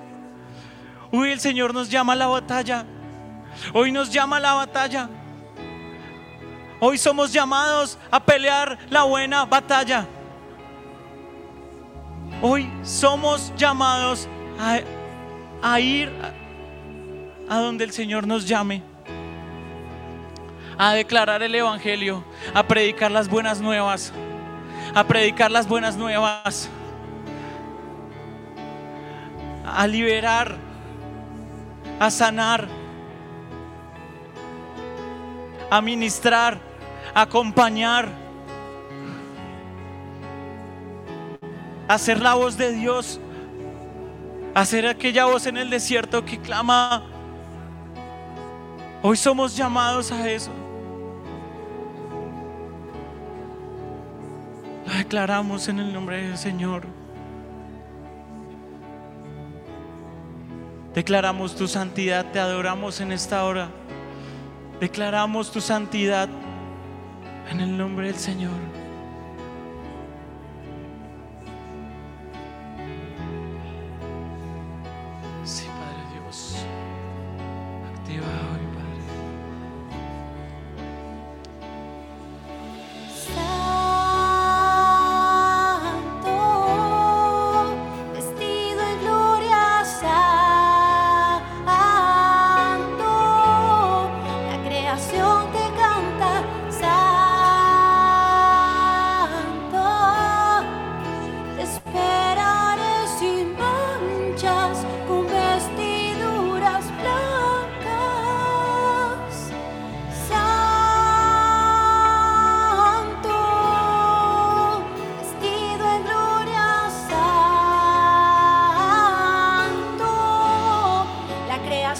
Hoy 1.10 1.32
el 1.32 1.40
Señor 1.40 1.74
nos 1.74 1.88
llama 1.88 2.12
a 2.12 2.16
la 2.16 2.26
batalla. 2.26 2.84
Hoy 3.72 3.90
nos 3.90 4.10
llama 4.10 4.36
a 4.36 4.40
la 4.40 4.52
batalla. 4.54 5.08
Hoy 6.80 6.98
somos 6.98 7.32
llamados 7.32 7.98
a 8.10 8.22
pelear 8.22 8.78
la 8.90 9.02
buena 9.02 9.44
batalla. 9.44 10.06
Hoy 12.40 12.70
somos 12.84 13.52
llamados 13.56 14.28
a, 15.60 15.80
ir 15.80 16.12
a, 17.48 17.54
a 17.54 17.58
donde 17.58 17.84
el 17.84 17.90
Señor 17.90 18.26
nos 18.26 18.46
llame 18.46 18.82
a 20.78 20.92
declarar 20.92 21.42
el 21.42 21.52
Evangelio, 21.52 22.22
a 22.54 22.62
predicar 22.62 23.10
las 23.10 23.28
buenas 23.28 23.60
nuevas, 23.60 24.12
a 24.94 25.02
predicar 25.02 25.50
las 25.50 25.66
buenas 25.66 25.96
nuevas, 25.96 26.68
a 29.66 29.86
liberar, 29.88 30.54
a 31.98 32.10
sanar, 32.12 32.68
a 35.68 35.80
ministrar, 35.80 36.60
a 37.12 37.22
acompañar, 37.22 38.27
a 41.88 41.98
ser 41.98 42.20
la 42.20 42.34
voz 42.34 42.58
de 42.58 42.72
Dios, 42.72 43.18
a 44.54 44.64
ser 44.66 44.86
aquella 44.86 45.24
voz 45.24 45.46
en 45.46 45.56
el 45.56 45.70
desierto 45.70 46.24
que 46.24 46.38
clama. 46.38 47.02
Hoy 49.02 49.16
somos 49.16 49.56
llamados 49.56 50.12
a 50.12 50.28
eso. 50.30 50.50
Lo 54.86 54.92
declaramos 54.92 55.68
en 55.68 55.78
el 55.78 55.92
nombre 55.92 56.22
del 56.28 56.36
Señor. 56.36 56.84
Declaramos 60.94 61.54
tu 61.54 61.68
santidad, 61.68 62.26
te 62.32 62.38
adoramos 62.38 63.00
en 63.00 63.12
esta 63.12 63.44
hora. 63.44 63.68
Declaramos 64.80 65.50
tu 65.50 65.60
santidad 65.60 66.28
en 67.50 67.60
el 67.60 67.78
nombre 67.78 68.08
del 68.08 68.16
Señor. 68.16 68.77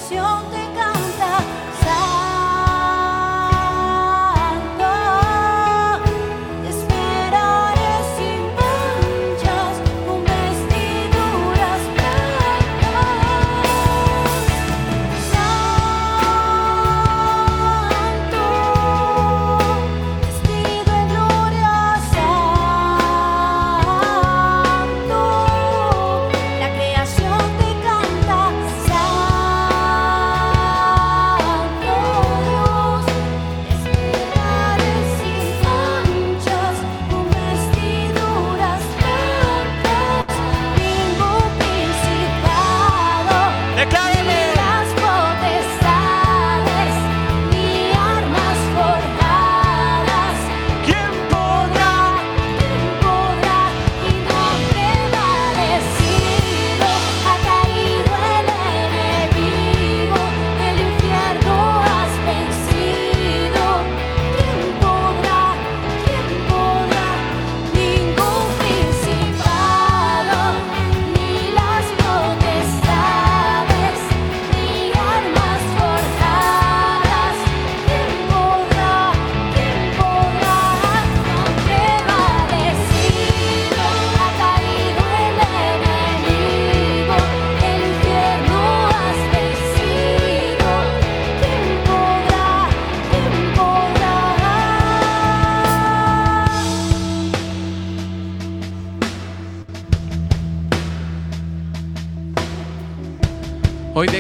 Creación 0.08 0.50
te 0.50 0.57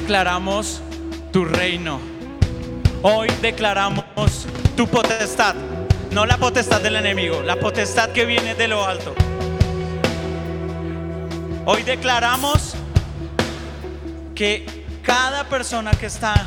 declaramos 0.08 0.80
tu 1.34 1.44
reino. 1.44 2.00
Hoy 3.02 3.28
declaramos 3.42 4.46
tu 4.74 4.88
potestad. 4.88 5.54
No 6.12 6.24
la 6.24 6.38
potestad 6.38 6.80
del 6.80 6.96
enemigo, 6.96 7.42
la 7.42 7.56
potestad 7.56 8.08
que 8.12 8.24
viene 8.24 8.54
de 8.54 8.68
lo 8.68 8.86
alto. 8.86 9.14
Hoy 11.66 11.82
declaramos 11.82 12.74
que 14.34 14.86
cada 15.02 15.44
persona 15.44 15.90
que 15.90 16.06
está 16.06 16.46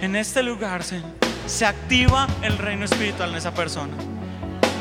en 0.00 0.14
este 0.14 0.44
lugar, 0.44 0.84
Señor, 0.84 1.10
se 1.46 1.66
activa 1.66 2.28
el 2.42 2.56
reino 2.56 2.84
espiritual 2.84 3.30
en 3.30 3.34
esa 3.34 3.52
persona. 3.52 3.94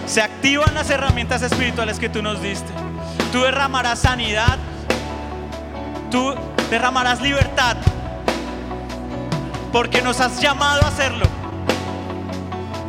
Se 0.06 0.22
activan 0.22 0.76
las 0.76 0.92
herramientas 0.92 1.42
espirituales 1.42 1.98
que 1.98 2.10
tú 2.10 2.22
nos 2.22 2.40
diste. 2.40 2.72
Tú 3.32 3.42
derramarás 3.42 3.98
sanidad. 3.98 4.60
Tú 6.12 6.36
derramarás 6.70 7.20
libertad. 7.20 7.78
Porque 9.76 10.02
nos 10.02 10.22
has 10.22 10.40
llamado 10.40 10.86
a 10.86 10.88
hacerlo. 10.88 11.26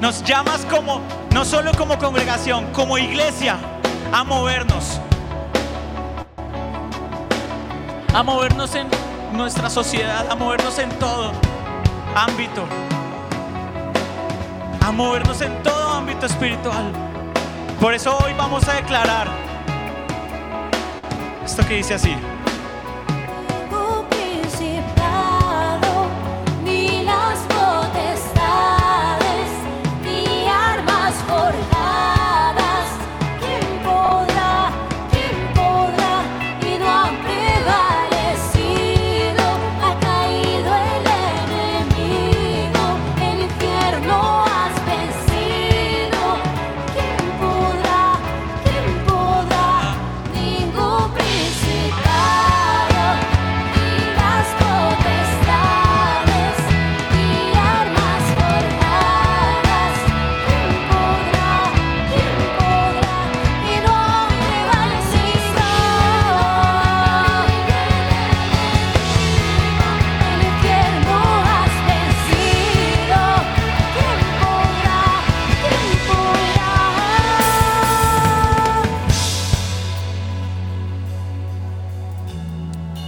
Nos 0.01 0.23
llamas 0.23 0.65
como, 0.71 1.01
no 1.35 1.45
solo 1.45 1.73
como 1.77 1.99
congregación, 1.99 2.65
como 2.73 2.97
iglesia, 2.97 3.57
a 4.13 4.23
movernos. 4.23 5.01
A 8.15 8.23
movernos 8.23 8.73
en 8.77 8.87
nuestra 9.33 9.69
sociedad, 9.69 10.31
a 10.31 10.37
movernos 10.37 10.79
en 10.79 10.89
todo 11.01 11.33
ámbito. 12.15 12.65
A 14.81 14.93
movernos 14.93 15.41
en 15.41 15.61
todo 15.65 15.95
ámbito 15.95 16.27
espiritual. 16.27 16.93
Por 17.81 17.95
eso 17.95 18.17
hoy 18.19 18.33
vamos 18.39 18.69
a 18.69 18.75
declarar 18.75 19.27
esto 21.45 21.67
que 21.67 21.79
dice 21.79 21.95
así. 21.95 22.15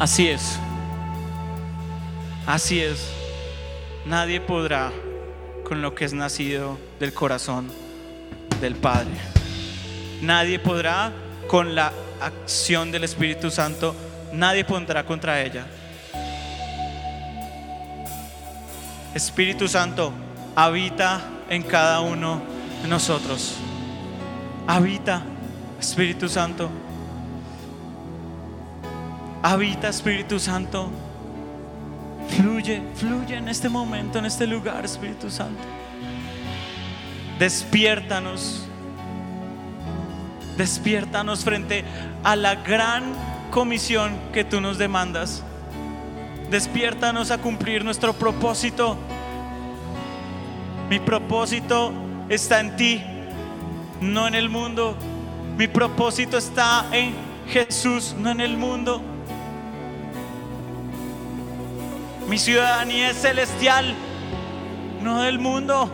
Así 0.09 0.27
es. 0.27 0.59
Así 2.47 2.81
es. 2.81 3.11
Nadie 4.07 4.41
podrá 4.41 4.91
con 5.65 5.83
lo 5.83 5.95
que 5.95 6.07
es 6.07 6.15
nacido 6.15 6.79
del 6.99 7.13
corazón 7.13 7.71
del 8.59 8.75
Padre. 8.75 9.11
Nadie 10.23 10.59
podrá 10.61 11.13
con 11.47 11.75
la 11.75 11.93
acción 12.23 12.91
del 12.91 13.05
Espíritu 13.05 13.51
Santo. 13.51 13.95
Nadie 14.33 14.65
pondrá 14.65 15.05
contra 15.05 15.43
ella. 15.43 15.67
Espíritu 19.15 19.69
Santo, 19.69 20.11
habita 20.57 21.21
en 21.51 21.63
cada 21.63 22.01
uno 22.01 22.41
de 22.81 22.89
nosotros. 22.89 23.57
Habita, 24.67 25.23
Espíritu 25.79 26.31
Santo. 26.31 26.88
Habita 29.43 29.89
Espíritu 29.89 30.39
Santo. 30.41 30.91
Fluye, 32.37 32.83
fluye 32.95 33.37
en 33.37 33.49
este 33.49 33.69
momento, 33.69 34.19
en 34.19 34.27
este 34.27 34.47
lugar, 34.47 34.85
Espíritu 34.85 35.31
Santo. 35.31 35.63
Despiértanos. 37.39 38.67
Despiértanos 40.57 41.45
frente 41.45 41.85
a 42.25 42.35
la 42.35 42.57
gran 42.57 43.13
comisión 43.53 44.13
que 44.33 44.43
tú 44.43 44.61
nos 44.61 44.77
demandas. 44.77 45.45
Despiértanos 46.51 47.31
a 47.31 47.39
cumplir 47.39 47.85
nuestro 47.85 48.13
propósito. 48.15 48.97
Mi 50.91 50.99
propósito 50.99 51.93
está 52.29 52.59
en 52.59 52.77
ti, 52.77 53.03
no 54.01 54.27
en 54.27 54.35
el 54.35 54.49
mundo. 54.49 54.97
Mi 55.57 55.69
propósito 55.69 56.39
está 56.39 56.87
en 56.93 57.15
Jesús, 57.49 58.17
no 58.19 58.31
en 58.31 58.41
el 58.41 58.57
mundo. 58.57 59.01
Mi 62.29 62.37
ciudadanía 62.37 63.09
es 63.09 63.23
celestial, 63.23 63.95
no 65.03 65.23
del 65.23 65.39
mundo. 65.39 65.91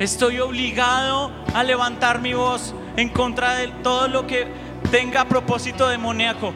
Estoy 0.00 0.40
obligado 0.40 1.30
a 1.54 1.62
levantar 1.62 2.20
mi 2.20 2.34
voz 2.34 2.74
en 2.96 3.10
contra 3.10 3.54
de 3.54 3.68
todo 3.68 4.08
lo 4.08 4.26
que 4.26 4.48
tenga 4.90 5.24
propósito 5.24 5.88
demoníaco. 5.88 6.52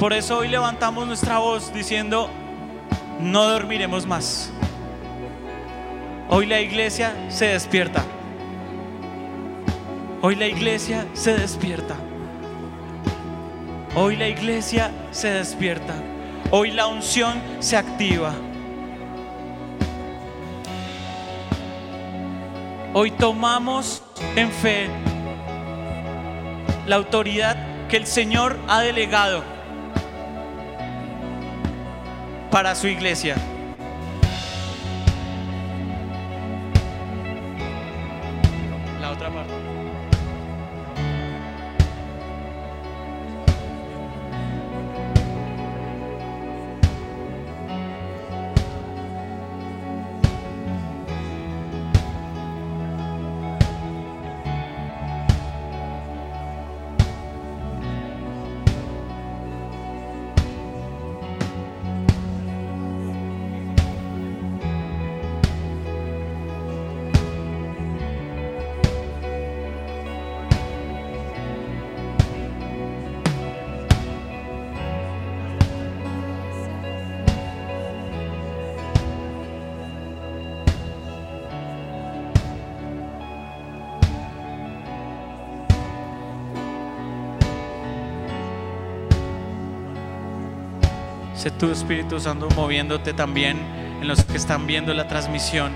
Por 0.00 0.12
eso 0.12 0.38
hoy 0.38 0.48
levantamos 0.48 1.06
nuestra 1.06 1.38
voz 1.38 1.72
diciendo, 1.72 2.28
no 3.20 3.44
dormiremos 3.44 4.04
más. 4.04 4.50
Hoy 6.28 6.46
la 6.46 6.60
iglesia 6.60 7.14
se 7.28 7.46
despierta. 7.46 8.04
Hoy 10.22 10.36
la 10.36 10.48
iglesia 10.48 11.06
se 11.14 11.32
despierta. 11.32 11.96
Hoy 13.94 14.16
la 14.16 14.28
iglesia 14.28 14.90
se 15.12 15.30
despierta. 15.30 15.94
Hoy 16.50 16.72
la 16.72 16.88
unción 16.88 17.40
se 17.60 17.78
activa. 17.78 18.34
Hoy 22.92 23.12
tomamos 23.12 24.02
en 24.36 24.50
fe 24.50 24.90
la 26.86 26.96
autoridad 26.96 27.88
que 27.88 27.96
el 27.96 28.06
Señor 28.06 28.58
ha 28.68 28.82
delegado 28.82 29.42
para 32.50 32.74
su 32.74 32.88
iglesia. 32.88 33.36
Sé 91.40 91.50
tu 91.50 91.70
Espíritu 91.70 92.20
Santo 92.20 92.48
moviéndote 92.54 93.14
también 93.14 93.56
en 94.02 94.06
los 94.06 94.22
que 94.26 94.36
están 94.36 94.66
viendo 94.66 94.92
la 94.92 95.08
transmisión. 95.08 95.72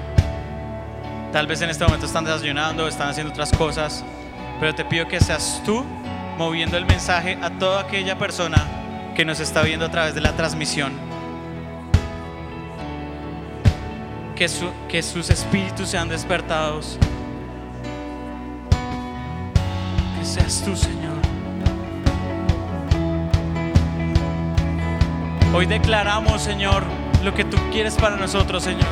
Tal 1.32 1.46
vez 1.46 1.62
en 1.62 1.70
este 1.70 1.84
momento 1.84 2.04
están 2.04 2.26
desayunando, 2.26 2.86
están 2.86 3.08
haciendo 3.08 3.32
otras 3.32 3.50
cosas, 3.50 4.04
pero 4.60 4.74
te 4.74 4.84
pido 4.84 5.08
que 5.08 5.20
seas 5.20 5.62
tú 5.64 5.82
moviendo 6.36 6.76
el 6.76 6.84
mensaje 6.84 7.38
a 7.40 7.48
toda 7.48 7.80
aquella 7.80 8.18
persona 8.18 8.62
que 9.16 9.24
nos 9.24 9.40
está 9.40 9.62
viendo 9.62 9.86
a 9.86 9.90
través 9.90 10.14
de 10.14 10.20
la 10.20 10.32
transmisión. 10.36 10.92
Que, 14.36 14.48
su- 14.50 14.70
que 14.86 15.02
sus 15.02 15.30
espíritus 15.30 15.88
sean 15.88 16.10
despertados. 16.10 16.98
Que 20.18 20.24
seas 20.26 20.62
tú, 20.62 20.76
Señor. 20.76 21.03
Hoy 25.56 25.66
declaramos, 25.66 26.42
Señor, 26.42 26.82
lo 27.22 27.32
que 27.32 27.44
tú 27.44 27.56
quieres 27.70 27.94
para 27.94 28.16
nosotros, 28.16 28.64
Señor. 28.64 28.88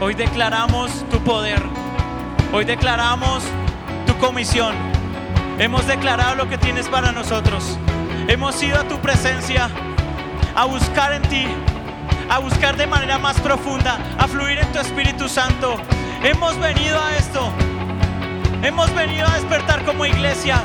Hoy 0.00 0.12
declaramos 0.12 0.90
tu 1.10 1.18
poder. 1.20 1.62
Hoy 2.52 2.66
declaramos 2.66 3.42
tu 4.06 4.14
comisión. 4.18 4.74
Hemos 5.58 5.86
declarado 5.86 6.34
lo 6.34 6.46
que 6.46 6.58
tienes 6.58 6.90
para 6.90 7.10
nosotros. 7.10 7.78
Hemos 8.28 8.62
ido 8.62 8.78
a 8.78 8.84
tu 8.84 8.98
presencia 8.98 9.70
a 10.54 10.66
buscar 10.66 11.14
en 11.14 11.22
ti, 11.22 11.46
a 12.28 12.38
buscar 12.38 12.76
de 12.76 12.86
manera 12.86 13.16
más 13.16 13.40
profunda, 13.40 13.96
a 14.18 14.28
fluir 14.28 14.58
en 14.58 14.70
tu 14.72 14.78
Espíritu 14.78 15.26
Santo. 15.26 15.76
Hemos 16.22 16.58
venido 16.58 17.02
a 17.02 17.16
esto. 17.16 17.50
Hemos 18.62 18.94
venido 18.94 19.26
a 19.26 19.36
despertar 19.36 19.86
como 19.86 20.04
iglesia. 20.04 20.62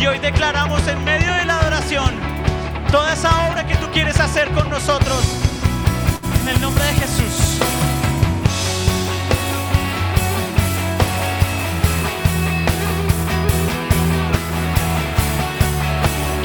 Y 0.00 0.06
hoy 0.06 0.20
declaramos 0.20 0.88
en 0.88 1.04
medio 1.04 1.34
de 1.34 1.44
la 1.44 1.58
adoración 1.60 2.33
toda 2.94 3.12
esa 3.12 3.48
obra 3.48 3.66
que 3.66 3.74
tú 3.74 3.90
quieres 3.92 4.20
hacer 4.20 4.48
con 4.52 4.70
nosotros. 4.70 5.24
En 6.42 6.48
el 6.48 6.60
nombre 6.60 6.84
de 6.84 6.92
Jesús. 6.92 7.58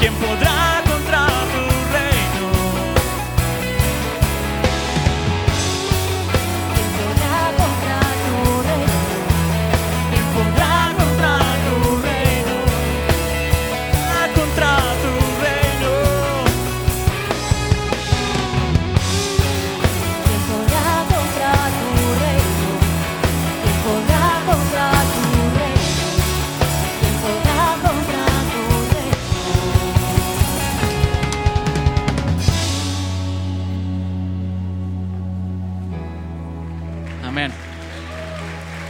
¿Quién 0.00 0.12
podrá 0.14 0.79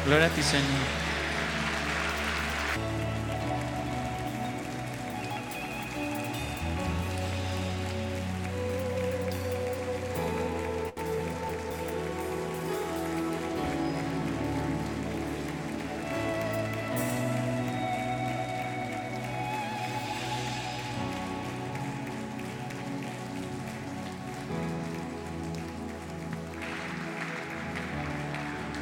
Gloria 0.04 0.26
a 0.26 0.30
ti, 0.30 0.42
Señor. 0.42 0.99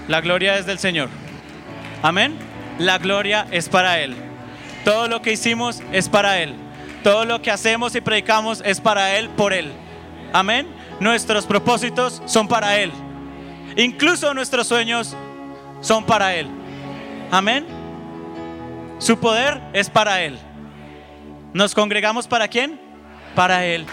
La 0.08 0.22
gloria 0.22 0.56
es 0.58 0.66
del 0.66 0.78
Señor. 0.78 1.10
Amén. 2.02 2.34
La 2.78 2.98
gloria 2.98 3.46
es 3.50 3.68
para 3.68 4.00
Él. 4.00 4.16
Todo 4.84 5.06
lo 5.06 5.20
que 5.20 5.32
hicimos 5.32 5.82
es 5.92 6.08
para 6.08 6.40
Él. 6.40 6.54
Todo 7.04 7.26
lo 7.26 7.42
que 7.42 7.50
hacemos 7.50 7.94
y 7.94 8.00
predicamos 8.00 8.62
es 8.64 8.80
para 8.80 9.16
Él, 9.16 9.28
por 9.28 9.52
Él. 9.52 9.70
Amén. 10.32 10.66
Nuestros 10.98 11.46
propósitos 11.46 12.22
son 12.24 12.48
para 12.48 12.78
Él. 12.78 12.90
Incluso 13.76 14.32
nuestros 14.32 14.66
sueños 14.66 15.14
son 15.82 16.04
para 16.04 16.34
Él. 16.34 16.48
Amén. 17.30 17.66
Su 18.98 19.18
poder 19.18 19.60
es 19.74 19.90
para 19.90 20.22
Él. 20.22 20.38
¿Nos 21.52 21.74
congregamos 21.74 22.26
para 22.26 22.48
quién? 22.48 22.80
Para 23.34 23.64
Él. 23.66 23.86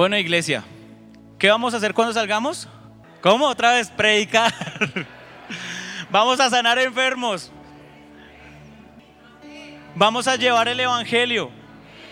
Bueno, 0.00 0.16
iglesia, 0.16 0.64
¿qué 1.38 1.50
vamos 1.50 1.74
a 1.74 1.76
hacer 1.76 1.92
cuando 1.92 2.14
salgamos? 2.14 2.66
¿Cómo? 3.20 3.46
Otra 3.46 3.74
vez, 3.74 3.90
predicar. 3.90 4.50
vamos 6.10 6.40
a 6.40 6.48
sanar 6.48 6.78
enfermos. 6.78 7.52
Vamos 9.94 10.26
a 10.26 10.36
llevar 10.36 10.68
el 10.68 10.80
Evangelio. 10.80 11.50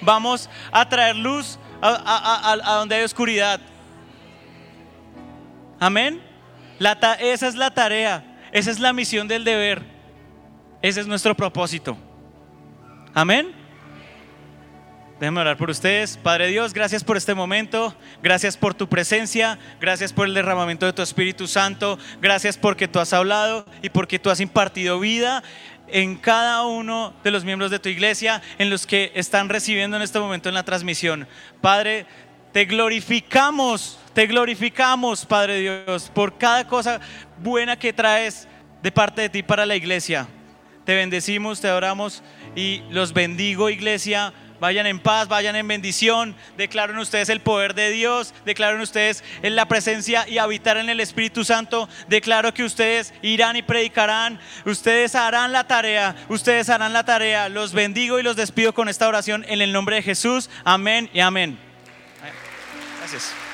Vamos 0.03 0.51
a 0.70 0.86
traer 0.86 1.16
luz 1.16 1.59
a, 1.80 2.76
donde 2.78 2.97
hay 2.97 3.05
oscuridad. 3.05 3.59
Amén. 5.80 6.20
La 6.78 6.93
esa 7.20 7.49
es 7.49 7.55
la 7.55 7.70
tarea. 7.70 8.22
Esa 8.53 8.70
es 8.70 8.80
la 8.80 8.93
misión 8.93 9.26
del 9.26 9.45
deber. 9.45 9.82
Ese 10.82 11.01
es 11.01 11.07
nuestro 11.07 11.34
propósito. 11.34 11.97
Amén. 13.14 13.57
Déjenme 15.20 15.40
orar 15.40 15.56
por 15.56 15.68
ustedes. 15.68 16.16
Padre 16.16 16.46
Dios, 16.46 16.72
gracias 16.72 17.02
por 17.02 17.16
este 17.16 17.34
momento. 17.34 17.92
Gracias 18.22 18.56
por 18.56 18.74
tu 18.74 18.88
presencia. 18.88 19.58
Gracias 19.80 20.12
por 20.12 20.28
el 20.28 20.34
derramamiento 20.34 20.86
de 20.86 20.92
tu 20.92 21.02
Espíritu 21.02 21.48
Santo. 21.48 21.98
Gracias 22.20 22.56
porque 22.56 22.86
tú 22.86 23.00
has 23.00 23.12
hablado 23.12 23.66
y 23.82 23.88
porque 23.88 24.20
tú 24.20 24.30
has 24.30 24.38
impartido 24.38 25.00
vida 25.00 25.42
en 25.88 26.16
cada 26.16 26.62
uno 26.62 27.14
de 27.24 27.32
los 27.32 27.44
miembros 27.44 27.72
de 27.72 27.80
tu 27.80 27.88
iglesia, 27.88 28.42
en 28.58 28.70
los 28.70 28.86
que 28.86 29.10
están 29.14 29.48
recibiendo 29.48 29.96
en 29.96 30.02
este 30.02 30.20
momento 30.20 30.48
en 30.48 30.54
la 30.54 30.62
transmisión. 30.62 31.26
Padre, 31.60 32.06
te 32.52 32.66
glorificamos, 32.66 33.98
te 34.14 34.26
glorificamos, 34.26 35.26
Padre 35.26 35.58
Dios, 35.58 36.12
por 36.14 36.38
cada 36.38 36.68
cosa 36.68 37.00
buena 37.42 37.76
que 37.76 37.92
traes 37.92 38.46
de 38.82 38.92
parte 38.92 39.22
de 39.22 39.28
ti 39.30 39.42
para 39.42 39.66
la 39.66 39.74
iglesia. 39.74 40.28
Te 40.84 40.94
bendecimos, 40.94 41.60
te 41.60 41.68
adoramos 41.68 42.22
y 42.54 42.82
los 42.90 43.12
bendigo, 43.12 43.68
iglesia. 43.68 44.32
Vayan 44.61 44.86
en 44.86 44.98
paz, 44.98 45.28
vayan 45.28 45.56
en 45.56 45.68
bendición. 45.68 46.34
Declaro 46.56 46.92
en 46.92 46.98
ustedes 46.98 47.28
el 47.28 47.40
poder 47.40 47.74
de 47.74 47.90
Dios. 47.90 48.34
Declaro 48.44 48.76
en 48.76 48.82
ustedes 48.82 49.22
en 49.42 49.56
la 49.56 49.66
presencia 49.66 50.28
y 50.28 50.38
habitar 50.38 50.76
en 50.76 50.88
el 50.88 51.00
Espíritu 51.00 51.44
Santo. 51.44 51.88
Declaro 52.09 52.52
que 52.54 52.64
ustedes 52.64 53.14
irán 53.22 53.56
y 53.56 53.62
predicarán. 53.62 54.40
Ustedes 54.64 55.14
harán 55.14 55.52
la 55.52 55.64
tarea. 55.64 56.16
Ustedes 56.28 56.68
harán 56.68 56.92
la 56.92 57.04
tarea. 57.04 57.48
Los 57.48 57.72
bendigo 57.72 58.18
y 58.18 58.22
los 58.22 58.36
despido 58.36 58.74
con 58.74 58.88
esta 58.88 59.09
oración 59.09 59.44
en 59.48 59.62
el 59.62 59.72
nombre 59.72 59.96
de 59.96 60.02
Jesús. 60.02 60.50
Amén 60.64 61.09
y 61.12 61.20
amén. 61.20 61.59
Gracias. 62.98 63.47